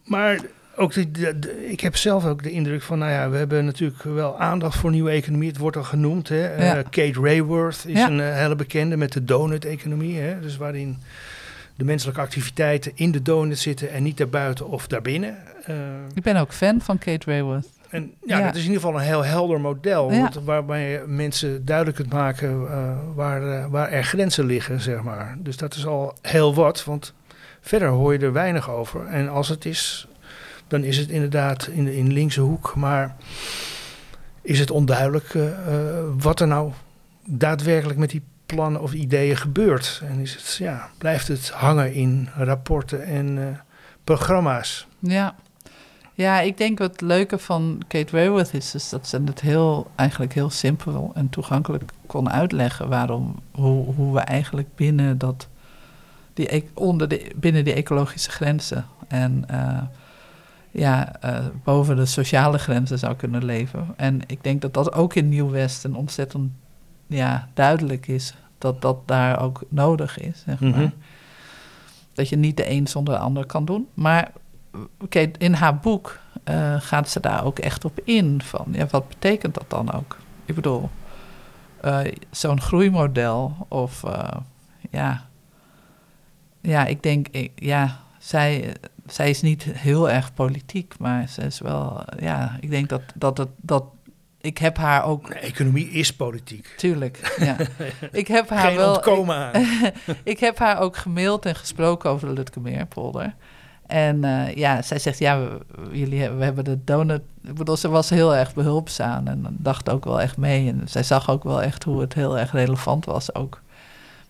[0.04, 0.40] maar
[0.76, 3.66] ook de, de- de- ik heb zelf ook de indruk van, nou ja, we hebben
[3.66, 5.48] natuurlijk wel aandacht voor nieuwe economie.
[5.50, 6.30] Het wordt al genoemd.
[6.30, 6.48] Hè?
[6.48, 6.72] Eh.
[6.90, 8.08] Kate Rayworth is Ja.
[8.10, 10.20] een eh, hele bekende met de donut-economie.
[10.20, 10.40] Hè?
[10.40, 10.98] Dus waarin
[11.80, 15.38] de menselijke activiteiten in de donut zitten en niet daarbuiten of daarbinnen.
[15.66, 15.76] Eh,
[16.14, 17.68] ik ben ook fan van Kate Rayworth.
[17.90, 18.46] en ja, Ja.
[18.46, 20.12] dat is in ieder geval een heel helder model.
[20.12, 20.32] Ja.
[20.44, 25.38] waarbij mensen duidelijk kunt maken eh, waar, eh, waar er grenzen liggen, zeg maar.
[25.40, 27.14] Dus dat is al heel wat, want
[27.62, 29.06] verder hoor je er weinig over.
[29.06, 30.08] En als het is,
[30.68, 32.76] dan is het inderdaad in de in linkse hoek.
[32.76, 33.16] Maar
[34.42, 35.34] is het onduidelijk
[36.18, 36.72] wat er nou
[37.26, 38.22] daadwerkelijk met die
[38.56, 40.02] plannen of ideeën gebeurt.
[40.04, 43.60] En is het, ja, blijft het hangen in rapporten en eh,
[44.04, 44.88] programma's.
[45.00, 45.36] Ja.
[46.14, 49.92] ja, ik denk wat het leuke van Kate Rayworth is, is dat ze het heel,
[49.96, 55.48] eigenlijk heel simpel en toegankelijk kon uitleggen waarom, hoe, hoe we eigenlijk binnen dat,
[56.34, 59.82] die, e- onder de, binnen die ecologische grenzen en eh,
[60.72, 63.94] ja, eh, boven de sociale grenzen zou kunnen leven.
[63.96, 66.52] En ik denk dat dat ook in Nieuw-West een ontzettend
[67.10, 70.70] ja, duidelijk is dat dat daar ook nodig is, zeg maar.
[70.70, 70.90] Mhm.
[72.14, 73.88] Dat je niet de een zonder de ander kan doen.
[73.94, 74.32] Maar
[75.00, 78.42] oké, in haar boek eh, gaat ze daar ook echt op in.
[78.42, 80.18] Van, ja, wat betekent dat dan ook?
[80.46, 80.90] Ik bedoel,
[81.82, 82.00] eh,
[82.32, 84.30] zo'n groeimodel of eh,
[84.90, 85.28] ja...
[86.62, 91.60] Ja, ik denk, ik- ja, zij, zij is niet heel erg politiek, maar ze is
[91.60, 93.84] wel, ja, ik denk dat, dat, het, dat
[94.42, 95.30] ik heb haar ook.
[95.30, 96.74] economie is politiek.
[96.78, 97.56] Tuurlijk, ja.
[98.12, 98.94] ik heb haar Geen wel.
[98.94, 99.64] ontkomen aan.
[100.24, 103.36] ik heb haar ook gemaild en gesproken over de Lutkemeerpolder.
[103.88, 105.60] En eh, ja, zij zegt, ja, we,
[105.92, 107.22] jullie, hebben- we hebben de donut...
[107.44, 110.68] Ik bedoel, ze was heel erg behulpzaam en dacht ook wel echt mee.
[110.68, 113.62] En zij zag ook wel echt hoe het heel erg relevant was ook.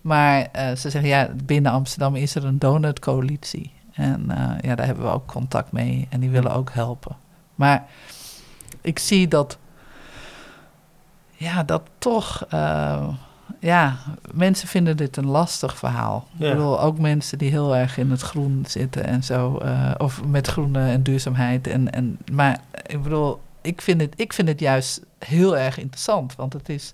[0.02, 3.72] Maar eh, ze zegt, ja, binnen Amsterdam is er een donutcoalitie.
[3.94, 7.16] En eh, ja, daar hebben we ook contact mee en die willen ook helpen.
[7.56, 7.86] Maar
[8.82, 9.58] ik zie dat...
[11.40, 12.46] Ja, dat toch...
[12.50, 13.08] eh,
[13.60, 13.96] ja,
[14.34, 16.28] mensen vinden dit een lastig verhaal.
[16.38, 16.48] Ja.
[16.48, 19.58] Ik bedoel, ook mensen die heel erg in het groen zitten en zo.
[19.58, 21.68] eh, of met groene en duurzaamheid.
[21.68, 26.36] En, en, maar ik bedoel, ik vind, het, ik vind het juist heel erg interessant.
[26.36, 26.94] Want het is,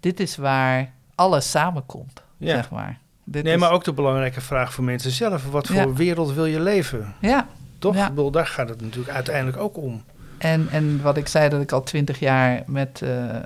[0.00, 2.54] dit is waar alles samenkomt, Ja.
[2.54, 2.98] zeg maar.
[3.24, 5.50] Dit Nee, is- maar ook de belangrijke vraag voor mensen zelf.
[5.50, 5.92] Wat voor Ja.
[5.92, 7.14] wereld wil je leven?
[7.20, 7.46] Ja,
[7.78, 7.96] Toch?
[7.96, 10.02] Ik bedoel, daar gaat het natuurlijk uiteindelijk ook om.
[10.42, 13.36] En, en wat ik zei, dat ik al twintig jaar met, eh,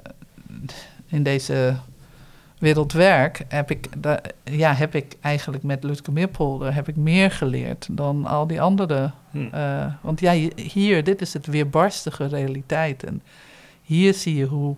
[1.06, 1.76] in deze
[2.58, 7.30] wereld werk, heb ik, da- ja, heb ik eigenlijk met Lutke Meerpolder heb ik meer
[7.30, 9.10] geleerd dan al die andere.
[9.30, 9.46] Hm.
[9.52, 13.04] eh, want ja, hier, dit is het weerbarstige realiteit.
[13.04, 13.22] En
[13.82, 14.76] hier zie je hoe,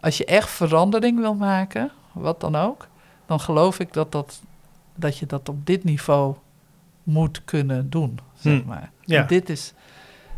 [0.00, 2.86] als je echt verandering wil maken, wat dan ook,
[3.26, 4.40] dan geloof ik dat, dat,
[4.94, 6.34] dat je dat op dit niveau
[7.02, 8.68] moet kunnen doen, zeg Hm.
[8.68, 8.90] maar.
[9.04, 9.20] Ja.
[9.20, 9.72] En Dit, is,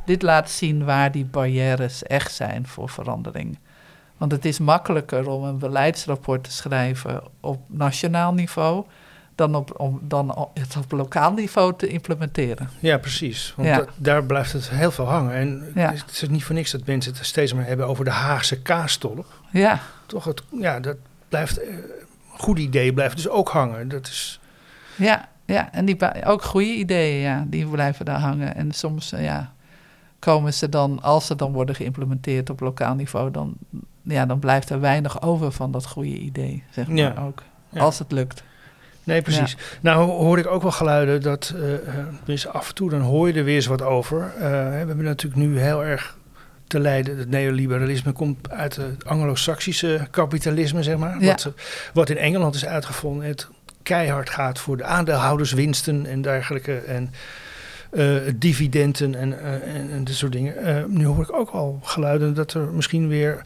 [0.06, 3.58] dit laat zien waar die barrières echt zijn voor verandering.
[4.16, 8.84] Want het is makkelijker om een beleidsrapport te schrijven op nationaal niveau
[9.34, 12.70] dan, op, om, dan het op lokaal niveau te implementeren.
[12.78, 13.52] Ja, precies.
[13.56, 13.84] Want Ja.
[13.96, 15.34] daar blijft het heel veel hangen.
[15.34, 15.90] En Ja.
[15.92, 19.26] het is niet voor niks dat mensen het steeds maar hebben over de Haagse kaastolk.
[19.52, 20.96] Ja, Toch, het, ja, dat
[21.28, 21.58] blijft...
[21.58, 23.88] eh, Een goed idee blijft dus ook hangen.
[23.88, 24.40] Dat is...
[24.96, 25.72] ja, ja.
[25.72, 28.54] En die, ook goede ideeën, ja, die blijven daar hangen.
[28.54, 29.52] En soms, eh, ja,
[30.26, 33.54] komen ze dan, als ze dan worden geïmplementeerd op lokaal niveau, dan,
[34.02, 37.14] ja, dan blijft er weinig over van dat goede idee, zeg maar Ja.
[37.26, 37.42] ook.
[37.68, 37.80] Ja.
[37.80, 38.42] Als het lukt.
[39.04, 39.56] Nee, precies.
[39.80, 41.62] Nou hoor ik ook wel geluiden dat, eh,
[42.18, 44.32] tenminste af en toe dan hoor je er weer eens wat over.
[44.34, 46.16] Eh, we hebben natuurlijk nu heel erg
[46.66, 51.20] te lijden, het neoliberalisme komt uit het anglo-saxische kapitalisme, zeg maar.
[51.20, 51.26] Ja.
[51.26, 51.52] Wat,
[51.92, 53.48] wat in Engeland is uitgevonden, het
[53.82, 56.76] keihard gaat voor de aandeelhouderswinsten en dergelijke.
[56.76, 57.12] En
[57.96, 60.56] eh, dividenden en, eh, en, en dit soort dingen.
[60.56, 63.44] Eh, nu hoor ik ook al geluiden dat er misschien weer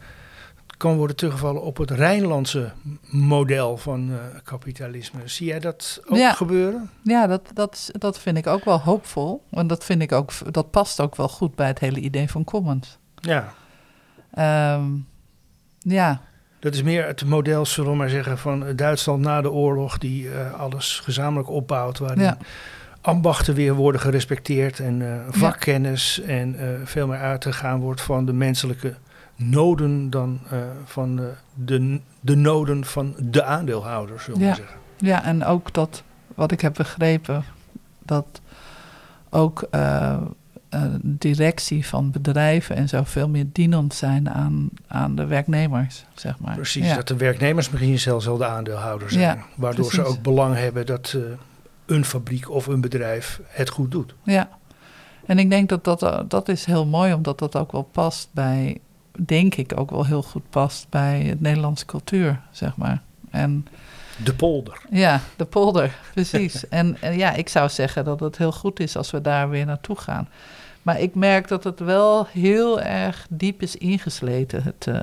[0.76, 2.72] kan worden teruggevallen op het Rijnlandse
[3.10, 4.10] model van
[4.44, 5.20] kapitalisme.
[5.24, 6.32] Zie jij dat ook Ja.
[6.32, 6.90] gebeuren?
[7.02, 9.42] Ja, dat, dat, dat vind ik ook wel hoopvol.
[9.50, 12.44] En dat vind ik ook, dat past ook wel goed bij het hele idee van
[12.44, 12.98] commons.
[13.14, 13.52] Ja,
[14.30, 14.84] Ehm,
[15.78, 16.20] ja,
[16.58, 20.28] dat is meer het model, zullen we maar zeggen, van Duitsland na de oorlog, die
[20.58, 22.36] alles gezamenlijk opbouwt, waarin ja,
[23.00, 28.32] ambachten weer worden gerespecteerd en eh, vakkennis en eh, veel meer uitgegaan wordt van de
[28.32, 28.94] menselijke
[29.36, 34.54] noden dan eh, van de, de, de noden van de aandeelhouders, zullen we Ja.
[34.54, 34.76] zeggen.
[34.96, 36.02] ja, en ook dat,
[36.34, 37.44] wat ik heb begrepen,
[38.02, 38.40] dat
[39.30, 39.68] ook
[41.02, 46.54] directie van bedrijven en zo veel meer dienend zijn aan, aan de werknemers, zeg maar.
[46.54, 46.94] Precies, Ja.
[46.94, 49.44] dat de werknemers misschien zelfs wel de aandeelhouders zijn.
[49.54, 51.16] Waardoor ze ook belang hebben dat
[51.90, 54.14] een fabriek of een bedrijf het goed doet.
[54.22, 54.48] Ja,
[55.26, 58.28] en ik denk dat dat, eh, dat is heel mooi, omdat dat ook wel past
[58.32, 58.78] bij,
[59.18, 63.02] denk ik ook wel heel goed past bij het Nederlandse cultuur, zeg maar.
[63.30, 63.66] En
[64.24, 64.80] De polder.
[64.90, 66.68] ja, de polder, precies.
[66.68, 69.66] en, en ja, ik zou zeggen dat het heel goed is als we daar weer
[69.66, 70.28] naartoe gaan.
[70.82, 75.02] Maar ik merk dat het wel heel erg diep is ingesleten, het, eh,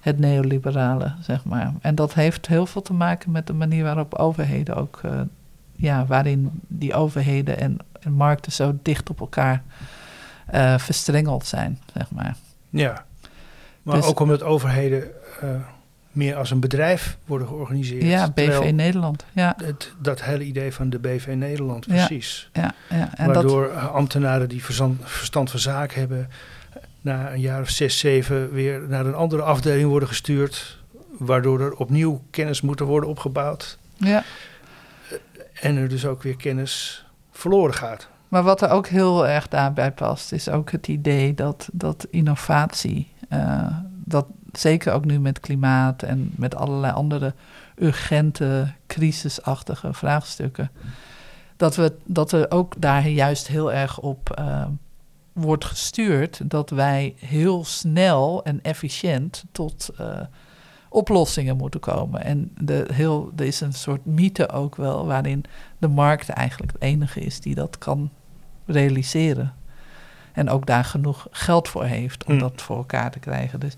[0.00, 1.72] het neoliberale, zeg maar.
[1.80, 5.20] En dat heeft heel veel te maken met de manier waarop overheden ook, eh,
[5.82, 9.62] ja, waarin die overheden en, en markten zo dicht op elkaar
[10.46, 12.36] eh, verstrengeld zijn, zeg maar.
[12.70, 13.04] Ja.
[13.82, 15.02] Maar Dus- ook omdat overheden
[15.40, 15.48] eh,
[16.12, 18.02] meer als een bedrijf worden georganiseerd.
[18.02, 19.24] Ja, BV Nederland.
[19.32, 22.50] Ja, Het, dat hele idee van de BV Nederland, precies.
[22.52, 23.10] ja, ja.
[23.16, 26.28] En Waardoor eh, ambtenaren die verzand- verstand van zaak hebben,
[27.00, 30.80] na een jaar of zes, zeven weer naar een andere afdeling worden gestuurd.
[31.18, 33.78] Waardoor er opnieuw kennis moet worden opgebouwd.
[33.96, 34.24] ja.
[35.62, 38.08] En er dus ook weer kennis verloren gaat.
[38.28, 43.12] Maar wat er ook heel erg daarbij past, is ook het idee dat, dat innovatie,
[43.28, 47.34] eh, dat zeker ook nu met klimaat en met allerlei andere
[47.76, 50.70] urgente, crisisachtige vraagstukken,
[51.56, 54.66] dat, we, dat er ook daar juist heel erg op eh,
[55.32, 60.20] wordt gestuurd dat wij heel snel en efficiënt tot eh,
[60.92, 62.24] oplossingen moeten komen.
[62.24, 65.44] En de, heel, er is een soort mythe ook wel waarin
[65.78, 68.10] de markt eigenlijk het enige is die dat kan
[68.66, 69.54] realiseren.
[70.32, 72.40] En ook daar genoeg geld voor heeft om Hmm.
[72.40, 73.60] dat voor elkaar te krijgen.
[73.60, 73.76] Dus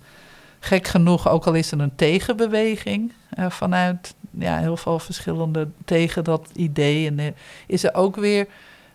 [0.61, 6.25] gek genoeg, ook al is er een tegenbeweging eh, vanuit ja, heel veel verschillende tegen
[6.25, 7.27] dat idee, en, eh,
[7.67, 8.47] is er ook weer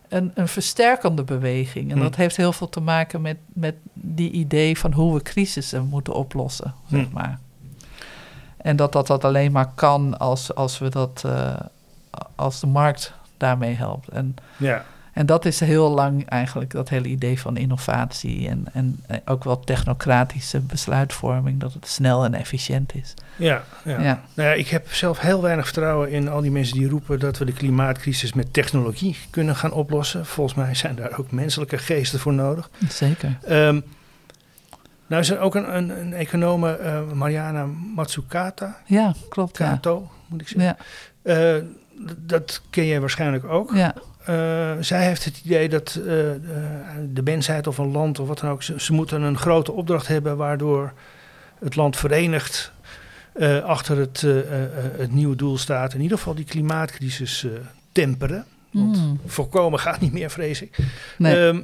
[0.07, 1.86] een, een versterkende beweging.
[1.86, 2.01] En Hmm.
[2.03, 6.13] dat heeft heel veel te maken met, met die idee van hoe we crisissen moeten
[6.13, 7.13] oplossen, zeg Hmm.
[7.13, 7.39] maar.
[8.62, 11.60] En dat dat, dat alleen maar kan als, als we dat, eh,
[12.36, 14.07] als de markt daarmee helpt.
[14.07, 14.86] En Ja,
[15.20, 19.43] en dat is heel lang eigenlijk dat hele idee van innovatie en, en eh, ook
[19.43, 23.14] wel technocratische besluitvorming, dat het snel en efficiënt is.
[23.36, 24.01] ja, ja.
[24.01, 24.22] Ja.
[24.34, 27.38] Nou ja, ik heb zelf heel weinig vertrouwen in al die mensen die roepen dat
[27.38, 30.26] we de klimaatcrisis met technologie kunnen gaan oplossen.
[30.26, 32.70] Volgens mij zijn daar ook menselijke geesten voor nodig.
[32.89, 33.38] Zeker.
[33.47, 33.80] Ehm,
[35.10, 39.57] nou is er ook een, een, een econome, eh, Mariana Matsukata, Ja, klopt.
[39.57, 39.70] Ja.
[39.70, 40.64] Kato moet ik zeggen.
[40.64, 40.78] Ja,
[41.55, 41.64] Eh,
[42.18, 43.72] dat ken jij waarschijnlijk ook.
[43.74, 43.93] ja,
[44.26, 45.99] Eh, zij heeft het idee dat
[47.14, 50.07] de- mensheid of een land of wat dan ook, ze, ze moeten een grote opdracht
[50.07, 50.93] hebben waardoor
[51.60, 52.72] het land verenigd
[53.64, 54.22] achter het,
[54.97, 55.93] het nieuwe doel staat.
[55.93, 57.45] In ieder geval die klimaatcrisis
[57.91, 58.45] temperen.
[58.72, 59.20] Want Mm.
[59.26, 60.78] voorkomen gaat niet meer, vrees ik.
[61.18, 61.47] nee.
[61.47, 61.62] Ehm,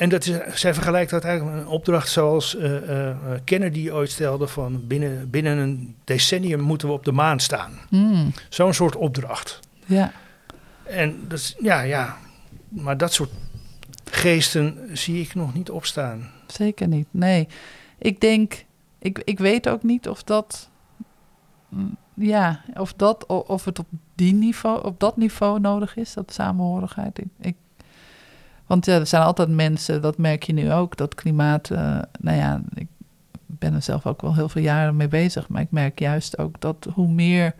[0.00, 4.10] en dat is, zij vergelijkt dat eigenlijk met een opdracht zoals eh, eh, Kennedy ooit
[4.10, 7.72] stelde van binnen, binnen een decennium moeten we op de maan staan.
[7.90, 8.32] Mm.
[8.48, 9.60] Zo'n soort opdracht.
[9.86, 10.12] ja,
[10.82, 12.16] En dat is, ja, ja,
[12.68, 13.30] maar dat soort
[14.04, 16.30] geesten zie ik nog niet opstaan.
[16.46, 17.06] zeker niet.
[17.10, 17.48] Nee,
[17.98, 18.64] ik denk,
[18.98, 20.70] ik, ik weet ook niet of dat,
[21.68, 26.32] mm, ja, of dat, of het op die niveau, op dat niveau nodig is, dat
[26.32, 27.18] samenhorigheid.
[27.18, 27.56] Ik, ik,
[28.70, 32.36] want ja, er zijn altijd mensen, dat merk je nu ook, dat klimaat, eh, nou
[32.36, 32.86] ja, ik
[33.46, 36.60] ben er zelf ook wel heel veel jaren mee bezig, maar ik merk juist ook
[36.60, 37.54] dat hoe meer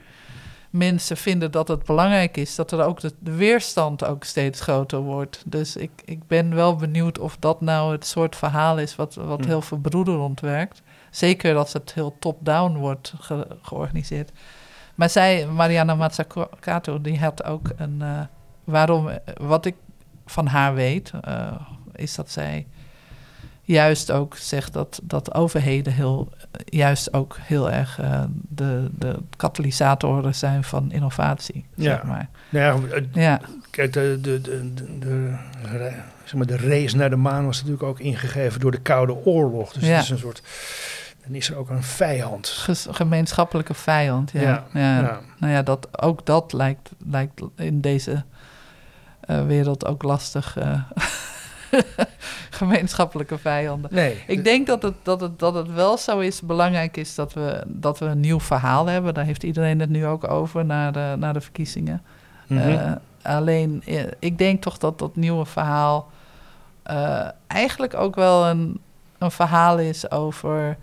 [0.71, 4.99] mensen vinden dat het belangrijk is, dat er ook de, de weerstand ook steeds groter
[4.99, 5.43] wordt.
[5.47, 9.41] Dus ik, ik ben wel benieuwd of dat nou het soort verhaal is wat, wat
[9.41, 9.47] Hm.
[9.47, 10.83] heel verbroederend werkt.
[11.11, 14.31] Zeker als het heel top-down wordt ge- georganiseerd.
[14.95, 18.03] Maar zij, Mariana Mazzucato, die had ook een...
[18.03, 18.21] eh,
[18.65, 19.75] waarom, eh, wat ik
[20.31, 21.53] van haar weet, eh,
[21.95, 22.67] is dat zij
[23.63, 26.29] juist ook zegt dat, dat overheden heel,
[26.65, 31.83] juist ook heel erg eh, de, de katalysatoren zijn van innovatie, Ja.
[31.85, 32.29] zeg maar.
[32.49, 35.35] Nou ja, eh, Ja, kijk, de, de, de, de,
[36.25, 39.73] zeg maar, de race naar de maan was natuurlijk ook ingegeven door de Koude Oorlog.
[39.73, 39.95] Dus Ja.
[39.95, 40.43] het is een soort.
[41.27, 42.49] Dan is er ook een vijand.
[42.49, 44.41] ges- gemeenschappelijke vijand, ja.
[44.41, 44.65] Ja,
[45.01, 45.21] ja.
[45.39, 48.21] Nou ja, dat, ook dat lijkt, lijkt in deze eh,
[49.47, 50.57] wereld ook lastig.
[50.57, 50.81] eh,
[52.51, 53.95] gemeenschappelijke vijanden.
[53.95, 54.23] Nee.
[54.27, 57.65] Ik denk dat het, dat, het, dat het wel zo is, belangrijk is dat we,
[57.67, 59.15] dat we een nieuw verhaal hebben.
[59.15, 62.03] Daar heeft iedereen het nu ook over na de, na de verkiezingen.
[62.47, 62.69] Mhm.
[62.69, 66.11] Eh, alleen, eh, ik denk toch dat dat nieuwe verhaal
[66.83, 68.81] eh, eigenlijk ook wel een,
[69.19, 70.77] een verhaal is over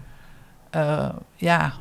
[0.70, 1.74] eh, ja,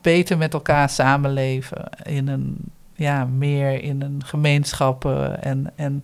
[0.00, 1.88] beter met elkaar samenleven.
[2.02, 6.02] In een, ja, meer in een gemeenschap eh, en, en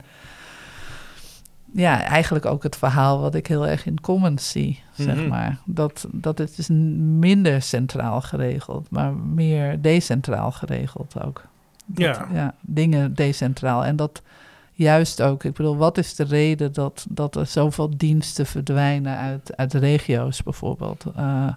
[1.73, 5.29] ja, eigenlijk ook het verhaal wat ik heel erg in Commons zie, zeg Mhm.
[5.29, 5.59] maar.
[5.65, 11.45] Dat, dat het is minder centraal geregeld, maar meer decentraal geregeld ook.
[11.87, 12.55] Dat, Ja.
[12.61, 13.85] dingen decentraal.
[13.85, 14.23] En dat
[14.73, 19.57] juist ook, ik bedoel, wat is de reden dat, dat er zoveel diensten verdwijnen uit,
[19.57, 21.05] uit regio's bijvoorbeeld?
[21.17, 21.49] Eh,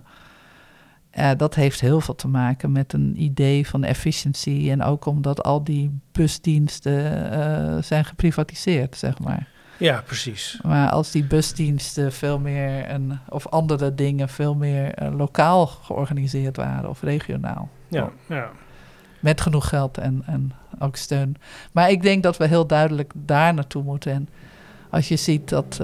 [1.17, 5.43] eh, dat heeft heel veel te maken met een idee van efficiëntie en ook omdat
[5.43, 9.47] al die busdiensten eh, zijn geprivatiseerd, zeg maar.
[9.77, 10.59] ja, precies.
[10.63, 16.55] Maar als die busdiensten veel meer, een, of andere dingen veel meer eh, lokaal georganiseerd
[16.55, 17.69] waren of regionaal.
[17.87, 18.49] Ja, ja.
[19.19, 21.35] Met genoeg geld en, en ook steun.
[21.71, 24.11] Maar ik denk dat we heel duidelijk daar naartoe moeten.
[24.11, 24.29] En
[24.89, 25.79] als je ziet dat,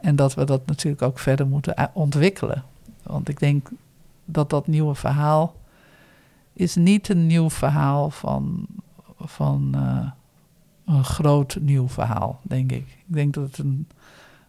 [0.00, 2.64] en dat we dat natuurlijk ook verder moeten ontwikkelen.
[3.02, 3.68] Want ik denk
[4.32, 5.54] dat dat nieuwe verhaal
[6.52, 8.66] is niet een nieuw verhaal van,
[9.18, 10.10] van eh,
[10.94, 12.86] een groot nieuw verhaal, denk ik.
[12.88, 13.88] Ik denk dat het een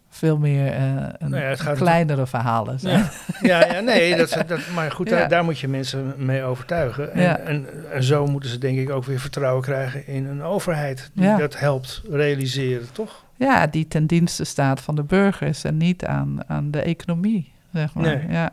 [0.08, 0.84] veel meer eh,
[1.18, 2.98] een Nou ja, kleinere verhalen zijn.
[3.40, 7.12] Ja, ja, ja nee, dat, dat, maar goed, daar, daar moet je mensen mee overtuigen.
[7.12, 11.10] En, en, en zo moeten ze denk ik ook weer vertrouwen krijgen in een overheid
[11.14, 13.24] die dat helpt realiseren, toch?
[13.36, 17.94] Ja, die ten dienste staat van de burgers en niet aan, aan de economie, zeg
[17.94, 18.04] maar.
[18.04, 18.26] Nee.
[18.28, 18.52] Ja.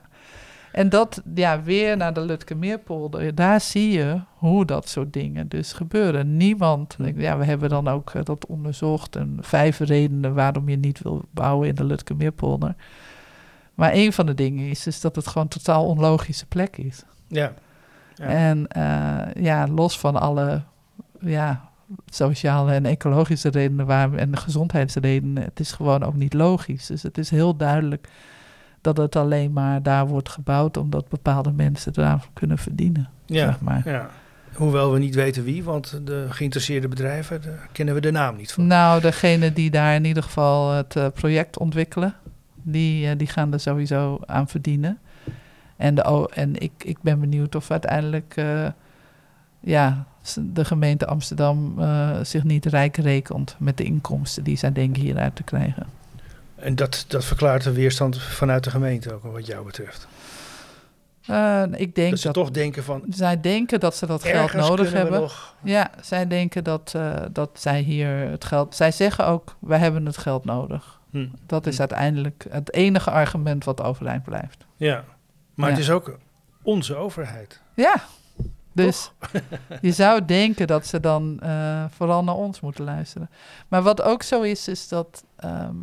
[0.72, 5.74] En dat, ja, weer naar de Lutkemeerpolder, daar zie je hoe dat soort dingen dus
[5.74, 6.38] gebeuren.
[6.38, 11.01] Niemand, ja, we hebben dan ook eh, dat onderzocht en vijf redenen waarom je niet
[11.01, 12.76] wil bouwen in de Lutkemeerpolder.
[13.74, 17.03] Maar een van de dingen is, is dat het gewoon een totaal onlogische plek is.
[17.28, 17.53] Ja.
[18.15, 18.26] Ja.
[18.26, 20.61] En eh, ja, los van alle
[21.20, 21.70] ja,
[22.05, 25.43] sociale en ecologische redenen en de gezondheidsredenen.
[25.43, 26.86] Het is gewoon ook niet logisch.
[26.86, 28.09] Dus het is heel duidelijk
[28.82, 33.09] dat het alleen maar daar wordt gebouwd omdat bepaalde mensen eraan kunnen verdienen.
[33.25, 33.82] Ja, zeg maar.
[33.86, 34.09] ja.
[34.53, 38.51] Hoewel we niet weten wie, want de geïnteresseerde bedrijven, daar kennen we de naam niet
[38.51, 38.67] van.
[38.67, 42.15] Nou, degene die daar in ieder geval het eh, project ontwikkelen,
[42.53, 44.99] die, eh, die gaan er sowieso aan verdienen.
[45.75, 48.67] En, de, en ik, ik ben benieuwd of uiteindelijk eh,
[49.59, 50.05] ja,
[50.53, 51.75] de gemeente Amsterdam
[52.23, 55.88] zich niet rijk rekent met de inkomsten die zij denken hieruit te krijgen.
[56.62, 60.07] En dat, dat verklaart de weerstand vanuit de gemeente ook, wat jou betreft.
[61.26, 64.53] Eh, ik denk dat ze dat, toch denken van, zij denken dat ze dat geld
[64.53, 65.20] nodig hebben.
[65.20, 65.55] nog...
[65.64, 68.76] Ja, zij denken dat, eh, dat zij hier het geld.
[68.76, 70.99] Zij zeggen ook: wij hebben het geld nodig.
[71.12, 71.80] Hm, Dat is hm.
[71.80, 74.66] uiteindelijk het enige argument wat overeind blijft.
[74.76, 75.03] Ja,
[75.53, 75.76] maar Ja.
[75.76, 76.18] het is ook
[76.62, 77.62] onze overheid.
[77.74, 77.95] Ja,
[78.74, 79.12] dus
[79.82, 83.30] je zou denken dat ze dan eh, vooral naar ons moeten luisteren.
[83.68, 85.76] Maar wat ook zo is, is dat ehm,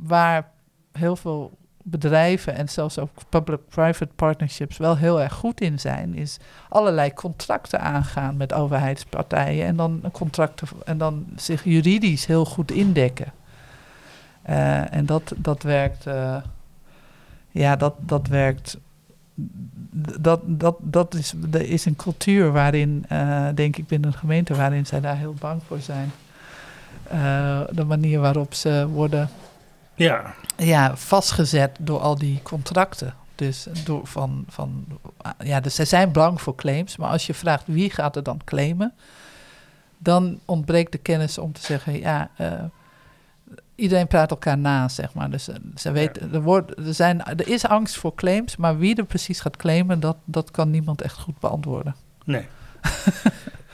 [0.00, 0.50] waar
[0.92, 6.38] heel veel bedrijven en zelfs ook public-private partnerships wel heel erg goed in zijn, is
[6.68, 13.32] allerlei contracten aangaan met overheidspartijen en dan contracten en dan zich juridisch heel goed indekken.
[14.42, 16.36] Eh, en dat, dat werkt, eh,
[17.50, 18.78] ja, dat, dat werkt
[20.20, 24.54] dat, dat, dat is, er is een cultuur waarin, eh, denk ik, binnen de gemeente,
[24.54, 26.10] waarin zij daar heel bang voor zijn.
[27.70, 29.28] De manier waarop ze worden
[29.96, 33.14] Ja, ja, vastgezet door al die contracten.
[33.34, 34.84] Dus door van, van
[35.44, 38.40] ja, dus zij zijn bang voor claims, maar als je vraagt wie gaat er dan
[38.44, 38.92] claimen,
[39.98, 42.64] dan ontbreekt de kennis om te zeggen, ja, eh,
[43.74, 45.30] iedereen praat elkaar na, zeg maar.
[45.30, 48.96] Dus eh, ze weten, er, wordt, er, zijn, er is angst voor claims, maar wie
[48.96, 51.94] er precies gaat claimen, dat, dat kan niemand echt goed beantwoorden.
[52.24, 52.46] nee.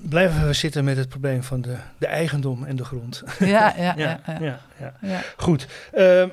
[0.00, 3.22] Blijven we zitten met het probleem van de, de eigendom en de grond.
[3.38, 3.94] Ja, ja, ja.
[3.96, 4.92] ja, ja, ja, ja.
[5.00, 5.20] ja.
[5.36, 5.66] Goed.
[5.92, 6.28] Ehm,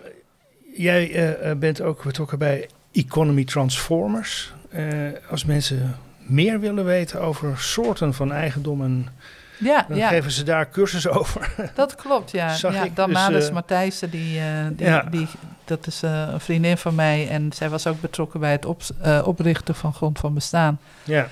[0.76, 4.54] jij eh, eh, bent ook betrokken bij Economy Transformers.
[4.70, 4.84] Eh,
[5.30, 9.08] als mensen meer willen weten over soorten van eigendom, en,
[9.58, 11.54] Ja, dan ja, geven ze daar cursus over.
[11.76, 12.54] dat klopt, ja.
[12.56, 15.02] Zag ja ik Damaris dus, eh, Matthijssen, die, eh, die, Ja.
[15.12, 15.28] die,
[15.66, 18.82] dat is eh, een vriendin van mij en zij was ook betrokken bij het op,
[19.02, 20.80] eh, oprichten van Grond van Bestaan.
[21.04, 21.28] ja,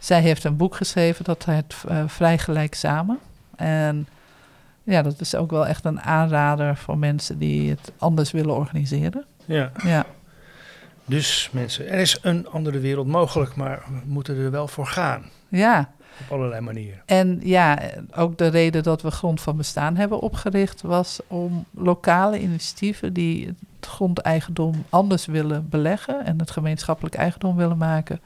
[0.00, 3.18] Zij heeft een boek geschreven, dat heet eh, Vrij Gelijk Samen.
[3.56, 4.08] En
[4.82, 9.24] ja, dat is ook wel echt een aanrader voor mensen die het anders willen organiseren.
[9.44, 9.70] ja.
[9.84, 10.06] Ja,
[11.04, 15.22] Dus mensen, er is een andere wereld mogelijk, maar we moeten er wel voor gaan.
[15.48, 15.90] ja.
[16.26, 17.02] Op allerlei manieren.
[17.06, 17.78] En ja,
[18.14, 23.46] ook de reden dat we Grond van Bestaan hebben opgericht was om lokale initiatieven die
[23.46, 28.20] het grondeigendom anders willen beleggen en het gemeenschappelijk eigendom willen maken,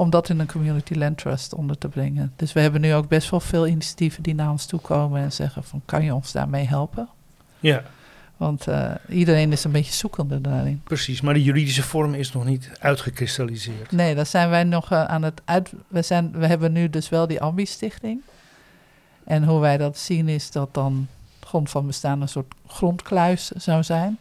[0.00, 2.32] om dat in een community land trust onder te brengen.
[2.36, 5.32] Dus we hebben nu ook best wel veel initiatieven die naar ons toe komen en
[5.32, 7.08] zeggen van kan je ons daarmee helpen?
[7.58, 7.82] Ja,
[8.36, 10.80] Want eh, iedereen is een beetje zoekende daarin.
[10.84, 11.20] precies.
[11.20, 13.92] Maar de juridische vorm is nog niet uitgekristalliseerd.
[13.92, 15.72] Nee, daar zijn wij nog eh, aan het uit.
[15.88, 18.20] We, zijn, we hebben nu dus wel die Ambi-stichting.
[19.24, 21.08] En hoe wij dat zien is dat dan
[21.40, 24.18] grond van bestaan een soort grondkluis zou zijn.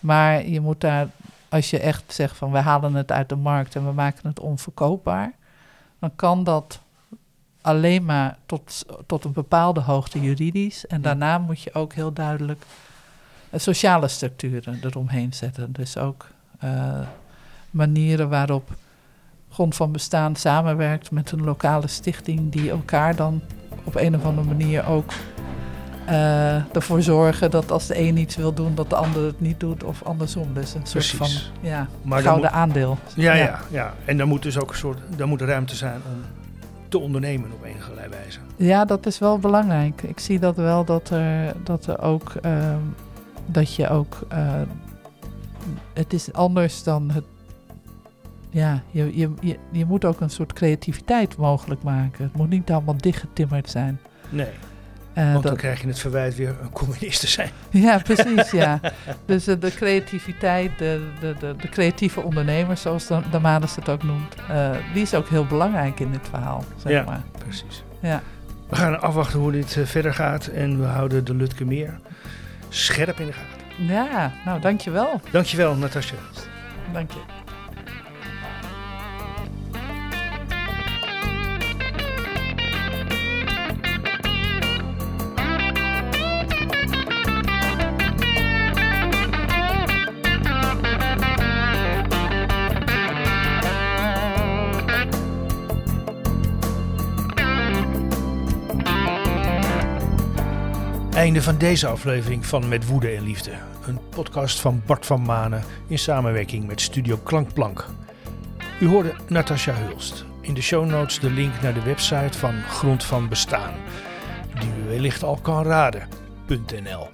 [0.00, 1.08] Maar je moet daar,
[1.54, 4.40] als je echt zegt van we halen het uit de markt en we maken het
[4.40, 5.32] onverkoopbaar,
[5.98, 6.80] dan kan dat
[7.60, 10.86] alleen maar tot, tot een bepaalde hoogte juridisch.
[10.86, 12.64] En daarna moet je ook heel duidelijk
[13.54, 15.72] sociale structuren eromheen zetten.
[15.72, 16.28] Dus ook
[16.58, 17.00] eh,
[17.70, 18.70] manieren waarop
[19.50, 23.42] grond van bestaan samenwerkt met een lokale stichting die elkaar dan
[23.84, 25.12] op een of andere manier ook
[26.06, 29.60] eh, ervoor zorgen dat als de een iets wil doen, dat de ander het niet
[29.60, 30.54] doet of andersom.
[30.54, 31.50] Dus een soort Precies.
[31.60, 32.98] van ja, Maar gouden moet- aandeel.
[33.16, 33.94] Ja, ja, ja.
[34.04, 36.20] En dan moet dus ook een soort, dan moet ruimte zijn om
[36.88, 38.38] te ondernemen op enige wijze.
[38.56, 40.02] Ja, dat is wel belangrijk.
[40.02, 42.78] Ik zie dat wel dat er, dat er ook ehm,
[43.46, 44.38] dat je ook eh,
[45.92, 47.24] het is anders dan het.
[48.50, 52.24] Ja, je, je, je, je moet ook een soort creativiteit mogelijk maken.
[52.24, 54.00] Het moet niet allemaal dichtgetimmerd zijn.
[54.28, 54.46] Nee,
[55.14, 57.50] Eh, want dat- dan krijg je het verwijt weer een communist te zijn.
[57.70, 58.80] Ja, precies, ja.
[59.26, 64.02] Dus eh, de creativiteit, de, de, de, de creatieve ondernemer, zoals de, Damaris het ook
[64.02, 67.02] noemt, eh, die is ook heel belangrijk in dit verhaal, zeg Ja.
[67.02, 67.22] maar.
[67.38, 67.82] Precies.
[68.00, 68.22] Ja.
[68.68, 71.98] We gaan afwachten hoe dit verder gaat en we houden de Lutkemeer
[72.68, 73.86] scherp in de gaten.
[73.94, 75.20] ja, nou dankjewel.
[75.30, 76.16] Dankjewel, Natasja.
[76.92, 77.18] Dank je.
[101.42, 103.50] Van deze aflevering van Met Woede en Liefde.
[103.86, 107.86] Een podcast van Bart van Manen in samenwerking met Studio Klankplank.
[108.80, 110.24] U hoorde Natasja Hulst.
[110.40, 113.74] In de show notes de link naar de website van Grond van Bestaan,
[114.60, 117.08] die u wellicht al kan raden.nl.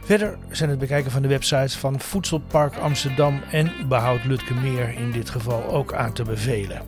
[0.00, 5.30] Verder zijn het bekijken van de websites van Voedselpark Amsterdam en Behoud Lutkemeer in dit
[5.30, 6.82] geval ook aan te bevelen.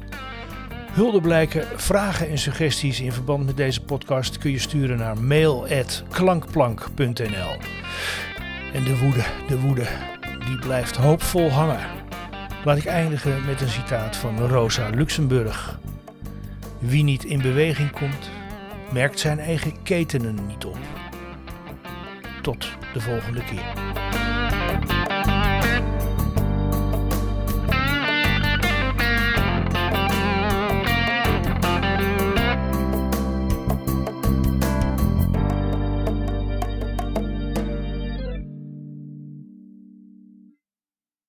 [0.94, 7.56] Hulde blijken, vragen en suggesties in verband met deze podcast kun je sturen naar mail.klankplank.nl.
[8.72, 9.86] En de woede, de woede,
[10.46, 11.86] die blijft hoopvol hangen.
[12.64, 15.78] Laat ik eindigen met een citaat van Rosa Luxemburg.
[16.78, 18.30] Wie niet in beweging komt,
[18.92, 20.78] merkt zijn eigen ketenen niet op.
[22.42, 23.72] Tot de volgende keer.